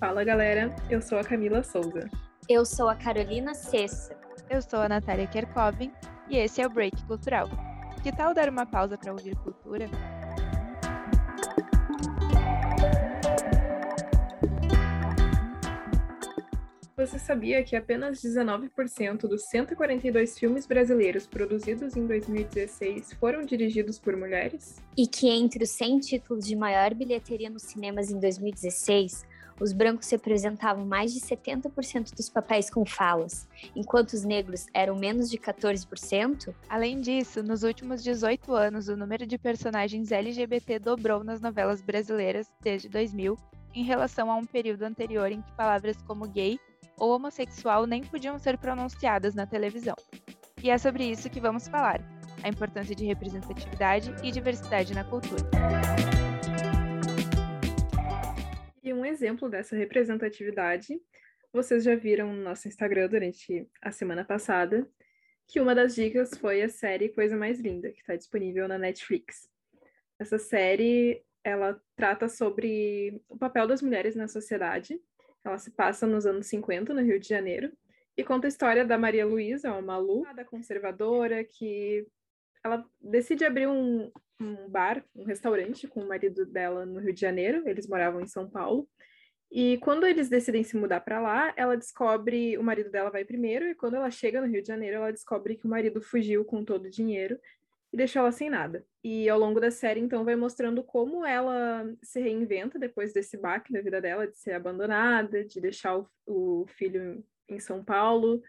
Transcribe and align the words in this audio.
Fala 0.00 0.24
galera, 0.24 0.74
eu 0.88 1.02
sou 1.02 1.18
a 1.18 1.22
Camila 1.22 1.62
Souza. 1.62 2.08
Eu 2.48 2.64
sou 2.64 2.88
a 2.88 2.96
Carolina 2.96 3.52
Cessa. 3.52 4.16
Eu 4.48 4.62
sou 4.62 4.78
a 4.78 4.88
Natália 4.88 5.26
Kerkovin 5.26 5.92
e 6.30 6.38
esse 6.38 6.62
é 6.62 6.66
o 6.66 6.70
Break 6.70 7.04
Cultural. 7.04 7.50
Que 8.02 8.10
tal 8.10 8.32
dar 8.32 8.48
uma 8.48 8.64
pausa 8.64 8.96
para 8.96 9.12
ouvir 9.12 9.36
cultura? 9.36 9.90
Você 16.96 17.18
sabia 17.18 17.62
que 17.62 17.76
apenas 17.76 18.22
19% 18.22 19.28
dos 19.28 19.44
142 19.50 20.38
filmes 20.38 20.66
brasileiros 20.66 21.26
produzidos 21.26 21.94
em 21.94 22.06
2016 22.06 23.12
foram 23.14 23.42
dirigidos 23.42 23.98
por 23.98 24.16
mulheres? 24.16 24.82
E 24.96 25.06
que 25.06 25.28
entre 25.28 25.64
os 25.64 25.70
100 25.70 26.00
títulos 26.00 26.46
de 26.46 26.56
maior 26.56 26.94
bilheteria 26.94 27.50
nos 27.50 27.64
cinemas 27.64 28.10
em 28.10 28.18
2016, 28.18 29.28
os 29.60 29.72
brancos 29.72 30.10
representavam 30.10 30.84
mais 30.86 31.12
de 31.12 31.20
70% 31.20 32.14
dos 32.16 32.28
papéis 32.28 32.70
com 32.70 32.84
falas, 32.84 33.46
enquanto 33.76 34.14
os 34.14 34.24
negros 34.24 34.66
eram 34.72 34.96
menos 34.96 35.30
de 35.30 35.38
14%? 35.38 36.54
Além 36.68 37.00
disso, 37.00 37.42
nos 37.42 37.62
últimos 37.62 38.02
18 38.02 38.54
anos, 38.54 38.88
o 38.88 38.96
número 38.96 39.26
de 39.26 39.36
personagens 39.36 40.10
LGBT 40.10 40.78
dobrou 40.78 41.22
nas 41.22 41.40
novelas 41.40 41.82
brasileiras 41.82 42.50
desde 42.62 42.88
2000, 42.88 43.36
em 43.74 43.84
relação 43.84 44.30
a 44.30 44.36
um 44.36 44.46
período 44.46 44.82
anterior 44.82 45.30
em 45.30 45.42
que 45.42 45.52
palavras 45.52 45.96
como 46.02 46.26
gay 46.26 46.58
ou 46.98 47.14
homossexual 47.14 47.86
nem 47.86 48.02
podiam 48.02 48.38
ser 48.38 48.58
pronunciadas 48.58 49.34
na 49.34 49.46
televisão. 49.46 49.94
E 50.62 50.70
é 50.70 50.78
sobre 50.78 51.04
isso 51.04 51.30
que 51.30 51.40
vamos 51.40 51.68
falar: 51.68 52.00
a 52.42 52.48
importância 52.48 52.94
de 52.94 53.04
representatividade 53.04 54.14
e 54.22 54.30
diversidade 54.30 54.94
na 54.94 55.04
cultura. 55.04 55.48
Um 59.00 59.04
exemplo 59.06 59.48
dessa 59.48 59.74
representatividade, 59.74 61.00
vocês 61.50 61.82
já 61.84 61.96
viram 61.96 62.34
no 62.34 62.42
nosso 62.42 62.68
Instagram 62.68 63.08
durante 63.08 63.66
a 63.80 63.90
semana 63.90 64.26
passada, 64.26 64.86
que 65.48 65.58
uma 65.58 65.74
das 65.74 65.94
dicas 65.94 66.36
foi 66.36 66.60
a 66.60 66.68
série 66.68 67.08
Coisa 67.08 67.34
Mais 67.34 67.58
Linda, 67.58 67.90
que 67.90 68.00
está 68.00 68.14
disponível 68.14 68.68
na 68.68 68.76
Netflix. 68.76 69.48
Essa 70.18 70.38
série, 70.38 71.24
ela 71.42 71.80
trata 71.96 72.28
sobre 72.28 73.22
o 73.26 73.38
papel 73.38 73.66
das 73.66 73.80
mulheres 73.80 74.14
na 74.14 74.28
sociedade 74.28 75.00
ela 75.42 75.56
se 75.56 75.70
passa 75.70 76.06
nos 76.06 76.26
anos 76.26 76.46
50, 76.48 76.92
no 76.92 77.00
Rio 77.00 77.18
de 77.18 77.26
Janeiro, 77.26 77.72
e 78.14 78.22
conta 78.22 78.46
a 78.46 78.48
história 78.48 78.84
da 78.84 78.98
Maria 78.98 79.24
Luísa, 79.24 79.72
uma 79.72 79.80
Malu, 79.80 80.26
da 80.36 80.44
conservadora, 80.44 81.42
que 81.42 82.06
ela 82.64 82.84
decide 83.00 83.44
abrir 83.44 83.68
um, 83.68 84.10
um 84.40 84.68
bar, 84.68 85.04
um 85.14 85.24
restaurante 85.24 85.86
com 85.88 86.00
o 86.00 86.08
marido 86.08 86.46
dela 86.46 86.84
no 86.86 87.00
Rio 87.00 87.12
de 87.12 87.20
Janeiro, 87.20 87.68
eles 87.68 87.88
moravam 87.88 88.20
em 88.20 88.26
São 88.26 88.48
Paulo, 88.48 88.88
e 89.50 89.78
quando 89.78 90.06
eles 90.06 90.28
decidem 90.28 90.62
se 90.62 90.76
mudar 90.76 91.00
para 91.00 91.20
lá, 91.20 91.52
ela 91.56 91.76
descobre, 91.76 92.56
o 92.56 92.62
marido 92.62 92.88
dela 92.88 93.10
vai 93.10 93.24
primeiro, 93.24 93.66
e 93.66 93.74
quando 93.74 93.96
ela 93.96 94.10
chega 94.10 94.40
no 94.40 94.46
Rio 94.46 94.62
de 94.62 94.68
Janeiro, 94.68 94.98
ela 94.98 95.10
descobre 95.10 95.56
que 95.56 95.66
o 95.66 95.70
marido 95.70 96.00
fugiu 96.00 96.44
com 96.44 96.64
todo 96.64 96.84
o 96.84 96.90
dinheiro 96.90 97.36
e 97.92 97.96
deixou 97.96 98.20
ela 98.20 98.30
sem 98.30 98.48
nada. 98.48 98.86
E 99.02 99.28
ao 99.28 99.38
longo 99.38 99.58
da 99.58 99.70
série, 99.70 99.98
então, 99.98 100.24
vai 100.24 100.36
mostrando 100.36 100.84
como 100.84 101.26
ela 101.26 101.84
se 102.00 102.20
reinventa 102.20 102.78
depois 102.78 103.12
desse 103.12 103.36
baque 103.36 103.72
na 103.72 103.80
vida 103.80 104.00
dela, 104.00 104.28
de 104.28 104.38
ser 104.38 104.52
abandonada, 104.52 105.44
de 105.44 105.60
deixar 105.60 105.98
o, 105.98 106.08
o 106.26 106.66
filho 106.68 107.24
em 107.48 107.58
São 107.58 107.84
Paulo 107.84 108.40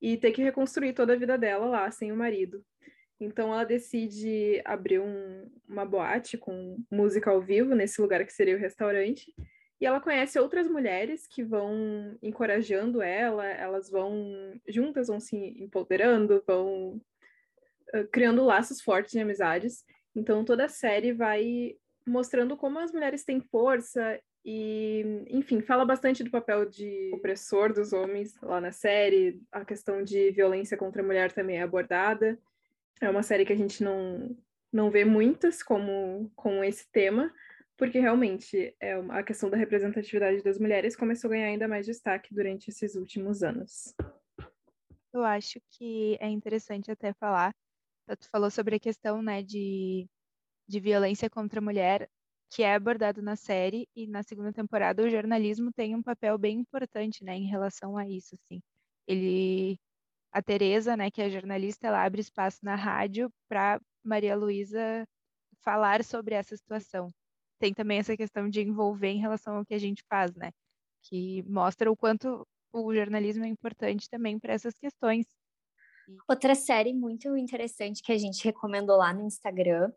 e 0.00 0.16
ter 0.16 0.32
que 0.32 0.42
reconstruir 0.42 0.94
toda 0.94 1.12
a 1.12 1.16
vida 1.16 1.36
dela 1.36 1.66
lá, 1.66 1.90
sem 1.90 2.10
o 2.10 2.16
marido. 2.16 2.64
Então 3.20 3.52
ela 3.52 3.64
decide 3.64 4.60
abrir 4.64 5.00
um, 5.00 5.50
uma 5.68 5.84
boate 5.84 6.36
com 6.36 6.78
música 6.90 7.30
ao 7.30 7.40
vivo 7.40 7.74
nesse 7.74 8.00
lugar 8.00 8.24
que 8.24 8.32
seria 8.32 8.56
o 8.56 8.60
restaurante. 8.60 9.32
E 9.80 9.86
ela 9.86 10.00
conhece 10.00 10.38
outras 10.38 10.68
mulheres 10.68 11.26
que 11.26 11.42
vão 11.42 12.16
encorajando 12.22 13.02
ela, 13.02 13.46
elas 13.46 13.90
vão 13.90 14.58
juntas 14.68 15.08
vão 15.08 15.20
se 15.20 15.36
empoderando, 15.36 16.42
vão 16.46 17.00
criando 18.12 18.44
laços 18.44 18.80
fortes 18.80 19.12
de 19.12 19.20
amizades. 19.20 19.84
Então 20.14 20.44
toda 20.44 20.64
a 20.64 20.68
série 20.68 21.12
vai 21.12 21.76
mostrando 22.06 22.56
como 22.56 22.78
as 22.78 22.92
mulheres 22.92 23.24
têm 23.24 23.40
força 23.40 24.18
e, 24.44 25.24
enfim, 25.28 25.60
fala 25.60 25.84
bastante 25.84 26.22
do 26.22 26.30
papel 26.30 26.64
de 26.66 27.10
opressor 27.12 27.72
dos 27.72 27.92
homens 27.92 28.40
lá 28.40 28.60
na 28.60 28.70
série. 28.70 29.42
A 29.50 29.64
questão 29.64 30.04
de 30.04 30.30
violência 30.30 30.76
contra 30.76 31.02
a 31.02 31.04
mulher 31.04 31.32
também 31.32 31.58
é 31.58 31.62
abordada. 31.62 32.38
É 33.00 33.08
uma 33.10 33.22
série 33.22 33.44
que 33.44 33.52
a 33.52 33.56
gente 33.56 33.82
não, 33.82 34.36
não 34.72 34.90
vê 34.90 35.04
muitas 35.04 35.62
como 35.62 36.30
com 36.34 36.64
esse 36.64 36.90
tema, 36.90 37.32
porque 37.76 37.98
realmente 37.98 38.74
é 38.80 38.94
a 39.10 39.22
questão 39.22 39.50
da 39.50 39.56
representatividade 39.56 40.42
das 40.42 40.58
mulheres 40.58 40.96
começou 40.96 41.28
a 41.28 41.34
ganhar 41.34 41.48
ainda 41.48 41.68
mais 41.68 41.86
destaque 41.86 42.34
durante 42.34 42.68
esses 42.68 42.94
últimos 42.94 43.42
anos. 43.42 43.94
Eu 45.12 45.22
acho 45.22 45.60
que 45.70 46.16
é 46.20 46.28
interessante 46.28 46.90
até 46.90 47.12
falar 47.14 47.54
tu 48.14 48.28
falou 48.28 48.50
sobre 48.50 48.76
a 48.76 48.80
questão, 48.80 49.20
né, 49.20 49.42
de, 49.42 50.06
de 50.68 50.78
violência 50.78 51.28
contra 51.28 51.58
a 51.58 51.62
mulher, 51.62 52.08
que 52.50 52.62
é 52.62 52.74
abordado 52.74 53.20
na 53.20 53.34
série, 53.34 53.88
e 53.96 54.06
na 54.06 54.22
segunda 54.22 54.52
temporada 54.52 55.02
o 55.02 55.10
jornalismo 55.10 55.72
tem 55.72 55.96
um 55.96 56.02
papel 56.02 56.38
bem 56.38 56.58
importante, 56.58 57.24
né, 57.24 57.34
em 57.34 57.46
relação 57.46 57.96
a 57.96 58.06
isso, 58.08 58.36
assim. 58.36 58.62
Ele, 59.08 59.80
a 60.36 60.42
Tereza, 60.42 60.96
né, 60.96 61.10
que 61.10 61.22
é 61.22 61.30
jornalista, 61.30 61.86
ela 61.86 62.04
abre 62.04 62.20
espaço 62.20 62.58
na 62.62 62.74
rádio 62.74 63.32
para 63.48 63.80
Maria 64.04 64.36
Luísa 64.36 65.06
falar 65.64 66.04
sobre 66.04 66.34
essa 66.34 66.56
situação. 66.56 67.08
Tem 67.58 67.72
também 67.72 67.98
essa 67.98 68.16
questão 68.16 68.48
de 68.48 68.60
envolver 68.60 69.08
em 69.08 69.20
relação 69.20 69.56
ao 69.56 69.64
que 69.64 69.74
a 69.74 69.78
gente 69.78 70.02
faz, 70.08 70.34
né, 70.34 70.50
que 71.04 71.42
mostra 71.44 71.90
o 71.90 71.96
quanto 71.96 72.46
o 72.72 72.94
jornalismo 72.94 73.44
é 73.44 73.48
importante 73.48 74.10
também 74.10 74.38
para 74.38 74.52
essas 74.52 74.74
questões 74.78 75.26
Outra 76.28 76.54
série 76.54 76.92
muito 76.92 77.36
interessante 77.36 78.02
que 78.02 78.12
a 78.12 78.18
gente 78.18 78.44
recomendou 78.44 78.96
lá 78.96 79.12
no 79.12 79.26
Instagram 79.26 79.90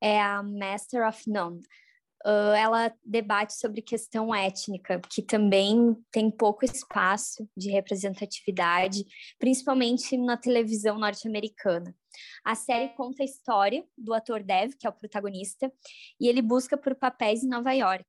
é 0.00 0.20
a 0.20 0.42
Master 0.42 1.06
of 1.06 1.28
None. 1.28 1.60
Uh, 2.24 2.54
ela 2.56 2.94
debate 3.04 3.54
sobre 3.54 3.82
questão 3.82 4.34
étnica, 4.34 5.00
que 5.10 5.20
também 5.20 5.96
tem 6.10 6.30
pouco 6.30 6.64
espaço 6.64 7.48
de 7.56 7.70
representatividade, 7.70 9.04
principalmente 9.38 10.16
na 10.16 10.36
televisão 10.36 10.98
norte-americana. 10.98 11.94
A 12.44 12.54
série 12.54 12.90
conta 12.90 13.22
a 13.22 13.26
história 13.26 13.84
do 13.98 14.14
ator 14.14 14.42
Dev, 14.42 14.74
que 14.78 14.86
é 14.86 14.90
o 14.90 14.92
protagonista, 14.92 15.72
e 16.20 16.28
ele 16.28 16.42
busca 16.42 16.76
por 16.76 16.94
papéis 16.94 17.42
em 17.42 17.48
Nova 17.48 17.72
York. 17.72 18.06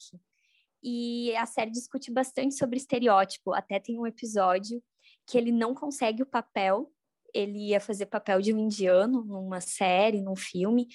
E 0.84 1.36
a 1.36 1.46
série 1.46 1.72
discute 1.72 2.12
bastante 2.12 2.56
sobre 2.56 2.78
estereótipo, 2.78 3.54
até 3.54 3.80
tem 3.80 4.00
um 4.00 4.06
episódio 4.06 4.84
que 5.26 5.38
ele 5.38 5.52
não 5.52 5.74
consegue 5.74 6.22
o 6.22 6.26
papel 6.26 6.92
ele 7.34 7.70
ia 7.70 7.80
fazer 7.80 8.06
papel 8.06 8.40
de 8.40 8.54
um 8.54 8.60
indiano 8.60 9.24
numa 9.24 9.60
série, 9.60 10.22
num 10.22 10.36
filme, 10.36 10.88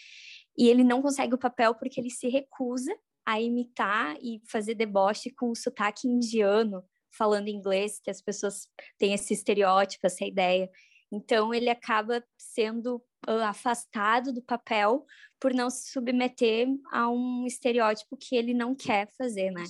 e 0.56 0.68
ele 0.68 0.84
não 0.84 1.02
consegue 1.02 1.34
o 1.34 1.38
papel 1.38 1.74
porque 1.74 2.00
ele 2.00 2.10
se 2.10 2.28
recusa 2.28 2.94
a 3.28 3.38
imitar 3.38 4.16
e 4.22 4.40
fazer 4.46 4.74
deboche 4.74 5.30
com 5.30 5.50
o 5.50 5.54
sotaque 5.54 6.08
indiano, 6.08 6.82
falando 7.10 7.48
inglês, 7.48 8.00
que 8.02 8.10
as 8.10 8.22
pessoas 8.22 8.66
têm 8.96 9.12
esse 9.12 9.34
estereótipo, 9.34 10.06
essa 10.06 10.24
ideia. 10.24 10.70
Então 11.12 11.52
ele 11.52 11.68
acaba 11.68 12.24
sendo 12.38 12.96
uh, 13.28 13.44
afastado 13.44 14.32
do 14.32 14.40
papel 14.40 15.04
por 15.38 15.52
não 15.52 15.68
se 15.68 15.92
submeter 15.92 16.68
a 16.90 17.10
um 17.10 17.44
estereótipo 17.44 18.16
que 18.16 18.34
ele 18.34 18.54
não 18.54 18.74
quer 18.74 19.06
fazer, 19.18 19.50
né? 19.50 19.64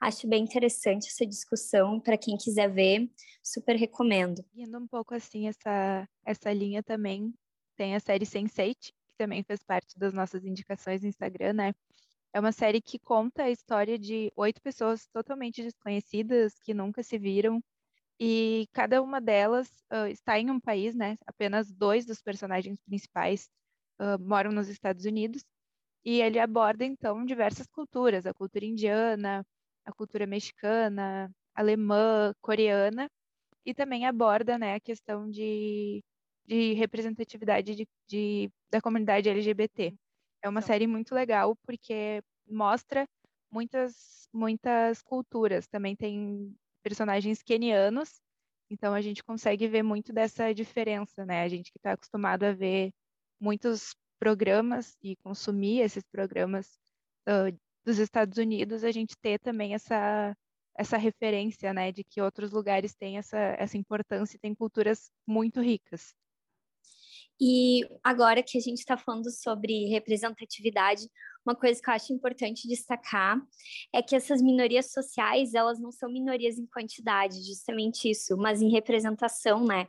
Acho 0.00 0.26
bem 0.26 0.44
interessante 0.44 1.08
essa 1.08 1.26
discussão. 1.26 2.00
Para 2.00 2.16
quem 2.16 2.38
quiser 2.38 2.72
ver, 2.72 3.10
super 3.42 3.76
recomendo. 3.76 4.42
Indo 4.54 4.78
um 4.78 4.86
pouco 4.86 5.14
assim, 5.14 5.48
essa, 5.48 6.08
essa 6.24 6.50
linha 6.50 6.82
também 6.82 7.30
tem 7.76 7.94
a 7.94 8.00
série 8.00 8.24
Sense8, 8.24 8.74
que 8.80 9.16
também 9.18 9.42
fez 9.42 9.62
parte 9.62 9.98
das 9.98 10.14
nossas 10.14 10.46
indicações 10.46 11.02
no 11.02 11.08
Instagram, 11.08 11.52
né? 11.52 11.74
É 12.34 12.40
uma 12.40 12.52
série 12.52 12.80
que 12.80 12.98
conta 12.98 13.44
a 13.44 13.50
história 13.50 13.98
de 13.98 14.32
oito 14.36 14.60
pessoas 14.62 15.06
totalmente 15.08 15.62
desconhecidas, 15.62 16.58
que 16.60 16.72
nunca 16.74 17.02
se 17.02 17.18
viram, 17.18 17.62
e 18.20 18.66
cada 18.72 19.02
uma 19.02 19.20
delas 19.20 19.68
uh, 19.92 20.06
está 20.08 20.38
em 20.38 20.50
um 20.50 20.60
país, 20.60 20.94
né? 20.94 21.16
Apenas 21.26 21.70
dois 21.72 22.06
dos 22.06 22.22
personagens 22.22 22.78
principais 22.86 23.50
uh, 24.00 24.18
moram 24.20 24.52
nos 24.52 24.68
Estados 24.68 25.04
Unidos, 25.04 25.44
e 26.04 26.20
ele 26.22 26.38
aborda, 26.38 26.84
então, 26.84 27.24
diversas 27.24 27.66
culturas, 27.68 28.26
a 28.26 28.34
cultura 28.34 28.64
indiana, 28.64 29.44
a 29.84 29.92
cultura 29.92 30.26
mexicana, 30.26 31.30
alemã, 31.54 32.34
coreana, 32.40 33.10
e 33.64 33.74
também 33.74 34.06
aborda 34.06 34.58
né, 34.58 34.74
a 34.74 34.80
questão 34.80 35.30
de, 35.30 36.02
de 36.46 36.74
representatividade 36.74 37.74
de, 37.76 37.88
de, 38.08 38.50
da 38.70 38.80
comunidade 38.80 39.28
LGBT. 39.28 39.94
É 40.42 40.48
uma 40.48 40.62
série 40.62 40.86
muito 40.86 41.14
legal 41.14 41.56
porque 41.66 42.22
mostra 42.46 43.06
muitas, 43.50 44.28
muitas 44.32 45.02
culturas. 45.02 45.66
Também 45.68 45.94
tem 45.96 46.54
personagens 46.82 47.42
kenianos, 47.42 48.20
então 48.70 48.94
a 48.94 49.00
gente 49.00 49.22
consegue 49.22 49.68
ver 49.68 49.82
muito 49.82 50.12
dessa 50.12 50.52
diferença, 50.54 51.24
né? 51.24 51.42
A 51.42 51.48
gente 51.48 51.70
que 51.72 51.78
está 51.78 51.92
acostumado 51.92 52.44
a 52.44 52.52
ver 52.52 52.92
muitos 53.40 53.94
programas 54.18 54.96
e 55.02 55.16
consumir 55.16 55.80
esses 55.80 56.04
programas 56.10 56.78
uh, 57.28 57.56
dos 57.84 57.98
Estados 57.98 58.38
Unidos, 58.38 58.84
a 58.84 58.90
gente 58.92 59.14
ter 59.20 59.38
também 59.40 59.74
essa, 59.74 60.34
essa 60.76 60.96
referência, 60.96 61.72
né, 61.74 61.90
de 61.92 62.04
que 62.04 62.20
outros 62.22 62.52
lugares 62.52 62.94
têm 62.94 63.18
essa, 63.18 63.38
essa 63.58 63.76
importância 63.76 64.36
e 64.36 64.40
têm 64.40 64.54
culturas 64.54 65.10
muito 65.26 65.60
ricas. 65.60 66.14
E 67.44 67.84
agora 68.04 68.40
que 68.40 68.56
a 68.56 68.60
gente 68.60 68.78
está 68.78 68.96
falando 68.96 69.28
sobre 69.28 69.88
representatividade, 69.88 71.08
uma 71.44 71.56
coisa 71.56 71.82
que 71.82 71.90
eu 71.90 71.94
acho 71.94 72.12
importante 72.12 72.68
destacar 72.68 73.36
é 73.92 74.00
que 74.00 74.14
essas 74.14 74.40
minorias 74.40 74.92
sociais, 74.92 75.52
elas 75.52 75.80
não 75.80 75.90
são 75.90 76.08
minorias 76.08 76.56
em 76.56 76.66
quantidade, 76.66 77.44
justamente 77.44 78.08
isso, 78.08 78.36
mas 78.36 78.62
em 78.62 78.70
representação, 78.70 79.66
né? 79.66 79.88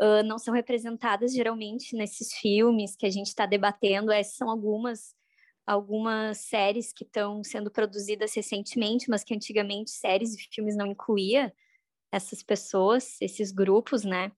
Uh, 0.00 0.22
não 0.24 0.38
são 0.38 0.54
representadas 0.54 1.32
geralmente 1.32 1.96
nesses 1.96 2.32
filmes 2.34 2.94
que 2.94 3.06
a 3.06 3.10
gente 3.10 3.26
está 3.26 3.44
debatendo. 3.44 4.12
Essas 4.12 4.36
são 4.36 4.48
algumas 4.48 5.16
algumas 5.66 6.38
séries 6.38 6.92
que 6.92 7.02
estão 7.02 7.42
sendo 7.42 7.72
produzidas 7.72 8.32
recentemente, 8.36 9.10
mas 9.10 9.24
que 9.24 9.34
antigamente 9.34 9.90
séries 9.90 10.34
e 10.34 10.48
filmes 10.48 10.76
não 10.76 10.86
incluía 10.86 11.52
essas 12.12 12.40
pessoas, 12.40 13.16
esses 13.20 13.50
grupos, 13.50 14.04
né? 14.04 14.30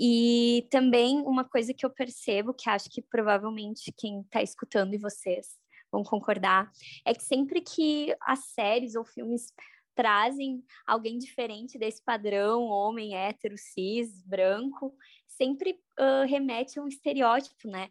E 0.00 0.66
também 0.70 1.18
uma 1.22 1.44
coisa 1.44 1.74
que 1.74 1.84
eu 1.84 1.90
percebo, 1.90 2.54
que 2.54 2.70
acho 2.70 2.88
que 2.88 3.02
provavelmente 3.02 3.92
quem 3.96 4.20
está 4.20 4.42
escutando 4.42 4.94
e 4.94 4.98
vocês 4.98 5.58
vão 5.90 6.04
concordar, 6.04 6.70
é 7.04 7.12
que 7.12 7.22
sempre 7.22 7.60
que 7.60 8.14
as 8.20 8.44
séries 8.50 8.94
ou 8.94 9.04
filmes 9.04 9.52
trazem 9.94 10.62
alguém 10.86 11.18
diferente 11.18 11.76
desse 11.76 12.00
padrão, 12.04 12.66
homem, 12.66 13.16
hétero, 13.16 13.56
cis, 13.58 14.22
branco, 14.22 14.94
sempre 15.26 15.72
uh, 15.98 16.24
remete 16.28 16.78
a 16.78 16.82
um 16.82 16.86
estereótipo, 16.86 17.68
né? 17.68 17.88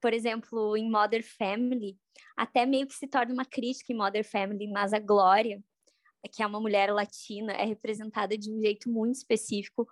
Por 0.00 0.12
exemplo, 0.12 0.76
em 0.76 0.90
Mother 0.90 1.24
Family, 1.24 1.96
até 2.36 2.66
meio 2.66 2.88
que 2.88 2.94
se 2.94 3.06
torna 3.06 3.32
uma 3.32 3.44
crítica 3.44 3.92
em 3.92 3.96
Mother 3.96 4.28
Family, 4.28 4.66
mas 4.66 4.92
a 4.92 4.98
Glória, 4.98 5.62
que 6.32 6.42
é 6.42 6.46
uma 6.46 6.60
mulher 6.60 6.92
latina, 6.92 7.52
é 7.52 7.64
representada 7.64 8.36
de 8.36 8.52
um 8.52 8.60
jeito 8.60 8.90
muito 8.90 9.14
específico 9.14 9.86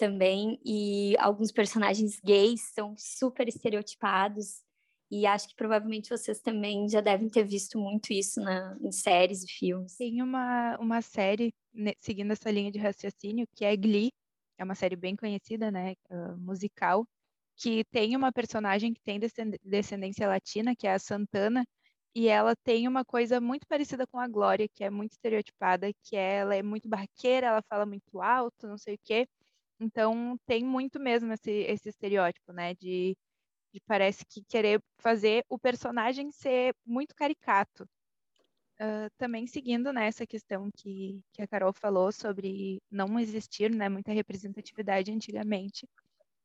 também, 0.00 0.58
e 0.64 1.14
alguns 1.18 1.52
personagens 1.52 2.18
gays 2.24 2.72
são 2.72 2.94
super 2.96 3.46
estereotipados, 3.46 4.62
e 5.10 5.26
acho 5.26 5.48
que 5.48 5.54
provavelmente 5.54 6.08
vocês 6.08 6.40
também 6.40 6.88
já 6.88 7.00
devem 7.00 7.28
ter 7.28 7.44
visto 7.44 7.78
muito 7.78 8.12
isso 8.12 8.40
na, 8.40 8.76
em 8.80 8.90
séries 8.90 9.42
e 9.44 9.48
filmes. 9.48 9.96
Tem 9.96 10.22
uma, 10.22 10.78
uma 10.78 11.02
série, 11.02 11.52
né, 11.74 11.92
seguindo 12.00 12.32
essa 12.32 12.50
linha 12.50 12.70
de 12.72 12.78
raciocínio, 12.78 13.46
que 13.54 13.64
é 13.64 13.76
Glee, 13.76 14.10
é 14.56 14.64
uma 14.64 14.74
série 14.74 14.96
bem 14.96 15.14
conhecida, 15.14 15.70
né, 15.70 15.94
uh, 16.10 16.38
musical, 16.38 17.04
que 17.56 17.84
tem 17.90 18.16
uma 18.16 18.32
personagem 18.32 18.94
que 18.94 19.02
tem 19.02 19.20
descendência 19.62 20.26
latina, 20.26 20.74
que 20.74 20.86
é 20.86 20.94
a 20.94 20.98
Santana, 20.98 21.64
e 22.14 22.26
ela 22.28 22.54
tem 22.64 22.88
uma 22.88 23.04
coisa 23.04 23.40
muito 23.40 23.66
parecida 23.66 24.06
com 24.06 24.18
a 24.18 24.26
Glória, 24.26 24.68
que 24.74 24.82
é 24.82 24.90
muito 24.90 25.12
estereotipada, 25.12 25.92
que 26.02 26.16
ela 26.16 26.54
é 26.54 26.62
muito 26.62 26.88
barraqueira, 26.88 27.48
ela 27.48 27.62
fala 27.68 27.84
muito 27.84 28.20
alto, 28.20 28.66
não 28.66 28.78
sei 28.78 28.94
o 28.94 29.00
quê, 29.04 29.28
então, 29.80 30.38
tem 30.46 30.62
muito 30.62 31.00
mesmo 31.00 31.32
esse, 31.32 31.50
esse 31.50 31.88
estereótipo, 31.88 32.52
né? 32.52 32.74
De, 32.74 33.16
de 33.72 33.80
parece 33.86 34.24
que 34.26 34.44
querer 34.44 34.82
fazer 34.98 35.44
o 35.48 35.58
personagem 35.58 36.30
ser 36.30 36.74
muito 36.84 37.14
caricato. 37.14 37.88
Uh, 38.80 39.10
também 39.18 39.46
seguindo 39.46 39.92
nessa 39.92 40.22
né, 40.22 40.26
questão 40.26 40.70
que, 40.70 41.20
que 41.34 41.42
a 41.42 41.46
Carol 41.46 41.72
falou 41.72 42.10
sobre 42.10 42.80
não 42.90 43.20
existir 43.20 43.70
né, 43.70 43.90
muita 43.90 44.10
representatividade 44.10 45.12
antigamente, 45.12 45.86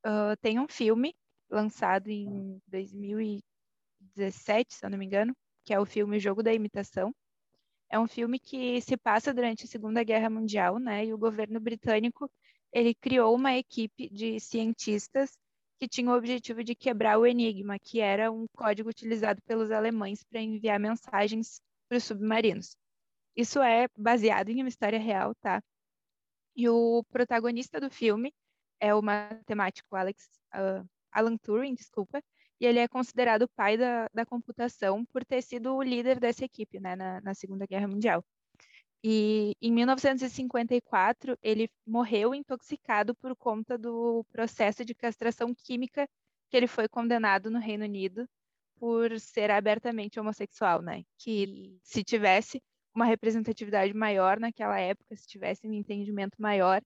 uh, 0.05 0.35
tem 0.41 0.59
um 0.59 0.67
filme 0.67 1.15
lançado 1.49 2.09
em 2.09 2.61
2017, 2.67 4.75
se 4.75 4.85
eu 4.85 4.89
não 4.89 4.97
me 4.97 5.05
engano, 5.05 5.35
que 5.63 5.73
é 5.73 5.79
o 5.79 5.85
filme 5.85 6.19
Jogo 6.19 6.43
da 6.43 6.53
Imitação. 6.53 7.13
É 7.89 7.99
um 7.99 8.07
filme 8.07 8.39
que 8.39 8.81
se 8.81 8.97
passa 8.97 9.33
durante 9.33 9.65
a 9.65 9.67
Segunda 9.67 10.03
Guerra 10.03 10.29
Mundial, 10.29 10.79
né? 10.79 11.05
E 11.05 11.13
o 11.13 11.17
governo 11.17 11.59
britânico 11.59 12.29
ele 12.75 12.93
criou 12.93 13.33
uma 13.33 13.55
equipe 13.55 14.09
de 14.09 14.37
cientistas 14.37 15.39
que 15.79 15.87
tinha 15.87 16.11
o 16.11 16.17
objetivo 16.17 16.61
de 16.61 16.75
quebrar 16.75 17.17
o 17.17 17.25
enigma, 17.25 17.79
que 17.79 18.01
era 18.01 18.29
um 18.29 18.45
código 18.53 18.89
utilizado 18.89 19.41
pelos 19.43 19.71
alemães 19.71 20.21
para 20.25 20.41
enviar 20.41 20.77
mensagens 20.77 21.61
para 21.87 21.97
os 21.97 22.03
submarinos. 22.03 22.75
Isso 23.33 23.61
é 23.61 23.87
baseado 23.97 24.49
em 24.49 24.61
uma 24.61 24.67
história 24.67 24.99
real, 24.99 25.33
tá? 25.35 25.63
E 26.53 26.67
o 26.67 27.01
protagonista 27.05 27.79
do 27.79 27.89
filme 27.89 28.33
é 28.77 28.93
o 28.93 29.01
matemático 29.01 29.95
Alex, 29.95 30.29
uh, 30.53 30.85
Alan 31.13 31.37
Turing, 31.37 31.75
desculpa, 31.75 32.21
e 32.59 32.65
ele 32.65 32.79
é 32.79 32.89
considerado 32.89 33.43
o 33.43 33.49
pai 33.55 33.77
da, 33.77 34.09
da 34.13 34.25
computação 34.25 35.05
por 35.05 35.23
ter 35.23 35.41
sido 35.41 35.73
o 35.75 35.81
líder 35.81 36.19
dessa 36.19 36.43
equipe 36.43 36.77
né, 36.81 36.93
na, 36.97 37.21
na 37.21 37.33
Segunda 37.33 37.65
Guerra 37.65 37.87
Mundial. 37.87 38.21
E 39.07 39.55
em 39.61 39.71
1954, 39.71 41.37
ele 41.43 41.69
morreu 41.85 42.33
intoxicado 42.33 43.13
por 43.13 43.35
conta 43.35 43.77
do 43.77 44.25
processo 44.31 44.83
de 44.83 44.95
castração 44.95 45.53
química 45.53 46.09
que 46.49 46.57
ele 46.57 46.65
foi 46.65 46.87
condenado 46.87 47.51
no 47.51 47.59
Reino 47.59 47.83
Unido 47.83 48.27
por 48.79 49.19
ser 49.19 49.51
abertamente 49.51 50.19
homossexual, 50.19 50.81
né? 50.81 51.03
Que 51.19 51.77
se 51.83 52.03
tivesse 52.03 52.59
uma 52.95 53.05
representatividade 53.05 53.93
maior 53.93 54.39
naquela 54.39 54.79
época, 54.79 55.15
se 55.15 55.27
tivesse 55.27 55.67
um 55.67 55.73
entendimento 55.73 56.41
maior, 56.41 56.81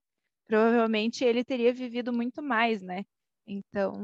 provavelmente 0.46 1.24
ele 1.24 1.42
teria 1.42 1.72
vivido 1.72 2.12
muito 2.12 2.42
mais, 2.42 2.82
né? 2.82 3.02
Então, 3.46 3.94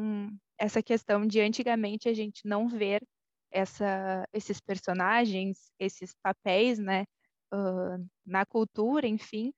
essa 0.57 0.83
questão 0.83 1.27
de 1.27 1.39
antigamente 1.39 2.09
a 2.09 2.15
gente 2.15 2.49
não 2.49 2.67
ver 2.67 3.03
essa, 3.51 4.27
esses 4.33 4.59
personagens, 4.59 5.71
esses 5.79 6.15
papéis, 6.23 6.79
né? 6.79 7.05
Uh, 7.53 8.05
na 8.25 8.45
cultura, 8.45 9.07
enfim. 9.07 9.53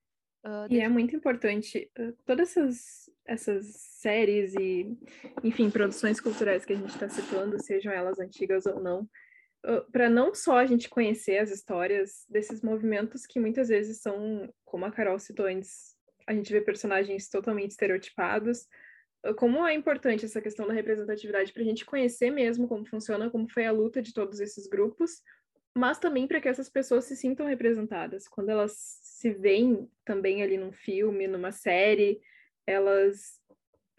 Uh, 0.45 0.71
e 0.71 0.81
é 0.81 0.89
muito 0.89 1.15
importante, 1.17 1.91
uh, 1.99 2.13
todas 2.25 2.57
essas, 2.57 3.11
essas 3.27 3.67
séries 3.67 4.55
e, 4.55 4.97
enfim, 5.43 5.71
produções 5.71 6.21
culturais 6.21 6.65
que 6.65 6.73
a 6.73 6.77
gente 6.77 6.91
está 6.91 7.09
citando, 7.09 7.63
sejam 7.63 7.93
elas 7.93 8.19
antigas 8.19 8.67
ou 8.67 8.81
não, 8.81 9.09
para 9.91 10.09
não 10.09 10.33
só 10.33 10.59
a 10.59 10.67
gente 10.67 10.89
conhecer 10.89 11.39
as 11.39 11.51
histórias 11.51 12.25
desses 12.29 12.63
movimentos 12.63 13.27
que 13.27 13.41
muitas 13.41 13.69
vezes 13.69 14.01
são, 14.01 14.49
como 14.65 14.85
a 14.85 14.91
Carol 14.91 15.19
citou 15.19 15.47
antes, 15.47 15.97
a 16.29 16.33
gente 16.33 16.53
vê 16.53 16.61
personagens 16.61 17.29
totalmente 17.29 17.73
estereotipados, 17.73 18.69
como 19.37 19.67
é 19.67 19.75
importante 19.75 20.25
essa 20.25 20.41
questão 20.41 20.67
da 20.67 20.73
representatividade 20.73 21.53
para 21.53 21.63
a 21.63 21.65
gente 21.65 21.85
conhecer 21.85 22.31
mesmo 22.31 22.69
como 22.69 22.87
funciona, 22.87 23.29
como 23.29 23.49
foi 23.51 23.67
a 23.67 23.73
luta 23.73 24.01
de 24.01 24.15
todos 24.15 24.39
esses 24.39 24.69
grupos, 24.69 25.23
mas 25.79 25.99
também 25.99 26.27
para 26.27 26.41
que 26.41 26.49
essas 26.49 26.69
pessoas 26.69 27.05
se 27.05 27.15
sintam 27.15 27.47
representadas. 27.47 28.27
Quando 28.27 28.49
elas 28.49 28.73
se 29.01 29.31
veem 29.31 29.89
também 30.05 30.43
ali 30.43 30.57
num 30.57 30.73
filme, 30.73 31.29
numa 31.29 31.53
série, 31.53 32.21
elas 32.67 33.39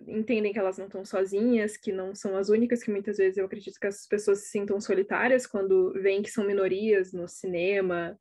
entendem 0.06 0.52
que 0.52 0.60
elas 0.60 0.78
não 0.78 0.88
estão 0.88 1.06
sozinhas, 1.06 1.78
que 1.78 1.94
não 1.94 2.14
são 2.14 2.36
as 2.36 2.50
únicas, 2.50 2.84
que 2.84 2.92
muitas 2.92 3.16
vezes 3.16 3.38
eu 3.38 3.46
acredito 3.46 3.80
que 3.80 3.88
as 3.88 4.06
pessoas 4.06 4.40
se 4.40 4.50
sintam 4.50 4.80
solitárias 4.82 5.48
quando 5.48 5.94
veem 5.94 6.22
que 6.22 6.30
são 6.30 6.46
minorias 6.46 7.14
no 7.14 7.30
cinema. 7.30 8.20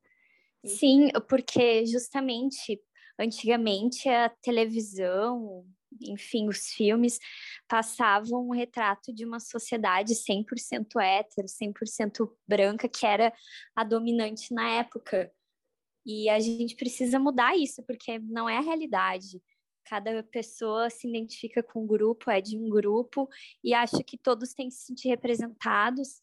Sim, 0.65 1.11
porque 1.29 1.85
justamente 1.85 2.81
antigamente 3.19 4.09
a 4.09 4.29
televisão, 4.29 5.67
enfim, 6.03 6.49
os 6.49 6.69
filmes 6.69 7.19
passavam 7.67 8.47
um 8.47 8.53
retrato 8.53 9.13
de 9.13 9.25
uma 9.25 9.41
sociedade 9.41 10.15
100% 10.15 11.01
hétero, 11.01 11.47
100% 11.47 12.31
branca, 12.47 12.89
que 12.89 13.07
era 13.07 13.33
a 13.75 13.85
dominante 13.85 14.53
na 14.53 14.69
época. 14.69 15.33
E 16.05 16.29
a 16.29 16.39
gente 16.41 16.77
precisa 16.77 17.19
mudar 17.19 17.57
isso, 17.57 17.83
porque 17.83 18.19
não 18.19 18.49
é 18.49 18.57
a 18.57 18.63
realidade. 18.63 19.43
Cada 19.85 20.23
pessoa 20.23 20.91
se 20.91 21.09
identifica 21.09 21.63
com 21.63 21.85
um 21.85 21.87
grupo, 21.87 22.31
é 22.31 22.41
de 22.41 22.59
um 22.59 22.69
grupo, 22.69 23.29
e 23.65 23.75
acho 23.75 24.03
que 24.05 24.19
todos 24.19 24.53
têm 24.53 24.69
que 24.69 24.75
se 24.75 24.87
sentir 24.87 25.09
representados, 25.09 26.21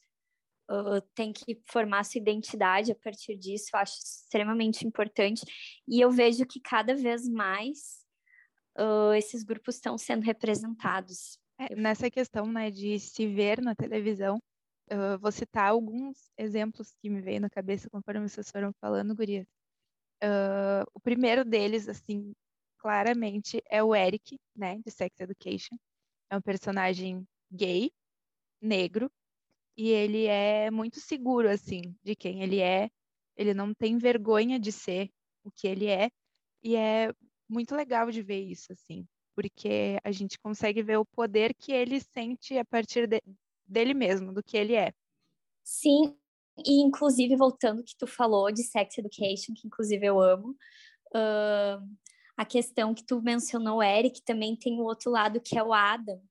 uh, 0.70 1.02
tem 1.14 1.34
que 1.34 1.62
formar 1.68 2.04
sua 2.04 2.20
identidade 2.20 2.92
a 2.92 2.96
partir 2.96 3.36
disso, 3.36 3.70
acho 3.74 3.98
extremamente 3.98 4.86
importante. 4.86 5.44
E 5.88 6.00
eu 6.00 6.12
vejo 6.12 6.46
que 6.46 6.60
cada 6.60 6.96
vez 6.96 7.28
mais 7.28 8.05
uh, 8.78 9.14
esses 9.14 9.44
grupos 9.44 9.76
estão 9.76 9.98
sendo 9.98 10.24
representados. 10.24 11.38
É, 11.58 11.76
nessa 11.76 12.10
questão 12.10 12.46
né, 12.46 12.70
de 12.70 13.00
se 13.00 13.28
ver 13.28 13.62
na 13.62 13.74
televisão, 13.76 14.38
uh, 14.92 15.18
vou 15.20 15.32
citar 15.32 15.70
alguns 15.70 16.30
exemplos 16.38 16.94
que 17.02 17.10
me 17.10 17.22
veio 17.22 17.40
na 17.40 17.50
cabeça 17.50 17.90
conforme 17.90 18.28
vocês 18.28 18.50
foram 18.52 18.74
falando, 18.82 19.16
Gurias. 19.16 19.48
Uh, 20.24 20.84
o 20.94 21.00
primeiro 21.00 21.46
deles, 21.46 21.88
assim, 21.88 22.34
claramente, 22.78 23.62
é 23.70 23.84
o 23.84 23.96
Eric, 23.96 24.38
né, 24.56 24.80
de 24.86 24.92
Sex 24.92 25.20
Education. 25.20 25.76
É 26.30 26.38
um 26.38 26.42
personagem 26.42 27.26
gay, 27.52 27.92
negro, 28.62 29.10
e 29.78 29.90
ele 29.90 30.26
é 30.26 30.72
muito 30.72 31.00
seguro, 31.00 31.50
assim, 31.50 31.82
de 32.04 32.16
quem 32.16 32.42
ele 32.42 32.60
é. 32.60 32.90
Ele 33.38 33.54
não 33.54 33.74
tem 33.74 33.98
vergonha 33.98 34.60
de 34.60 34.72
ser 34.72 35.10
o 35.44 35.52
que 35.52 35.68
ele 35.68 35.88
é, 35.88 36.10
e 36.64 36.76
é 36.76 37.14
muito 37.48 37.76
legal 37.76 38.10
de 38.12 38.22
ver 38.22 38.42
isso, 38.42 38.72
assim, 38.72 39.08
porque 39.36 40.00
a 40.04 40.12
gente 40.12 40.40
consegue 40.40 40.82
ver 40.82 40.98
o 40.98 41.06
poder 41.06 41.54
que 41.54 41.72
ele 41.72 42.00
sente 42.00 42.58
a 42.58 42.66
partir 42.66 43.08
de, 43.08 43.22
dele 43.66 43.94
mesmo, 43.94 44.34
do 44.34 44.44
que 44.44 44.58
ele 44.58 44.76
é. 44.76 44.94
Sim, 45.64 46.16
E, 46.58 46.82
inclusive, 46.82 47.36
voltando 47.36 47.84
que 47.84 47.96
tu 47.98 48.08
falou 48.08 48.52
de 48.52 48.64
Sex 48.64 48.98
Education, 48.98 49.54
que 49.54 49.68
inclusive 49.68 50.06
eu 50.06 50.22
amo, 50.22 50.52
uh, 51.14 51.86
a 52.38 52.46
questão 52.46 52.94
que 52.94 53.04
tu 53.04 53.22
mencionou, 53.22 53.84
Eric, 53.84 54.22
também 54.24 54.56
tem 54.56 54.80
o 54.80 54.84
outro 54.84 55.12
lado 55.12 55.42
que 55.42 55.58
é 55.58 55.64
o 55.64 55.74
Adam. 55.74 56.22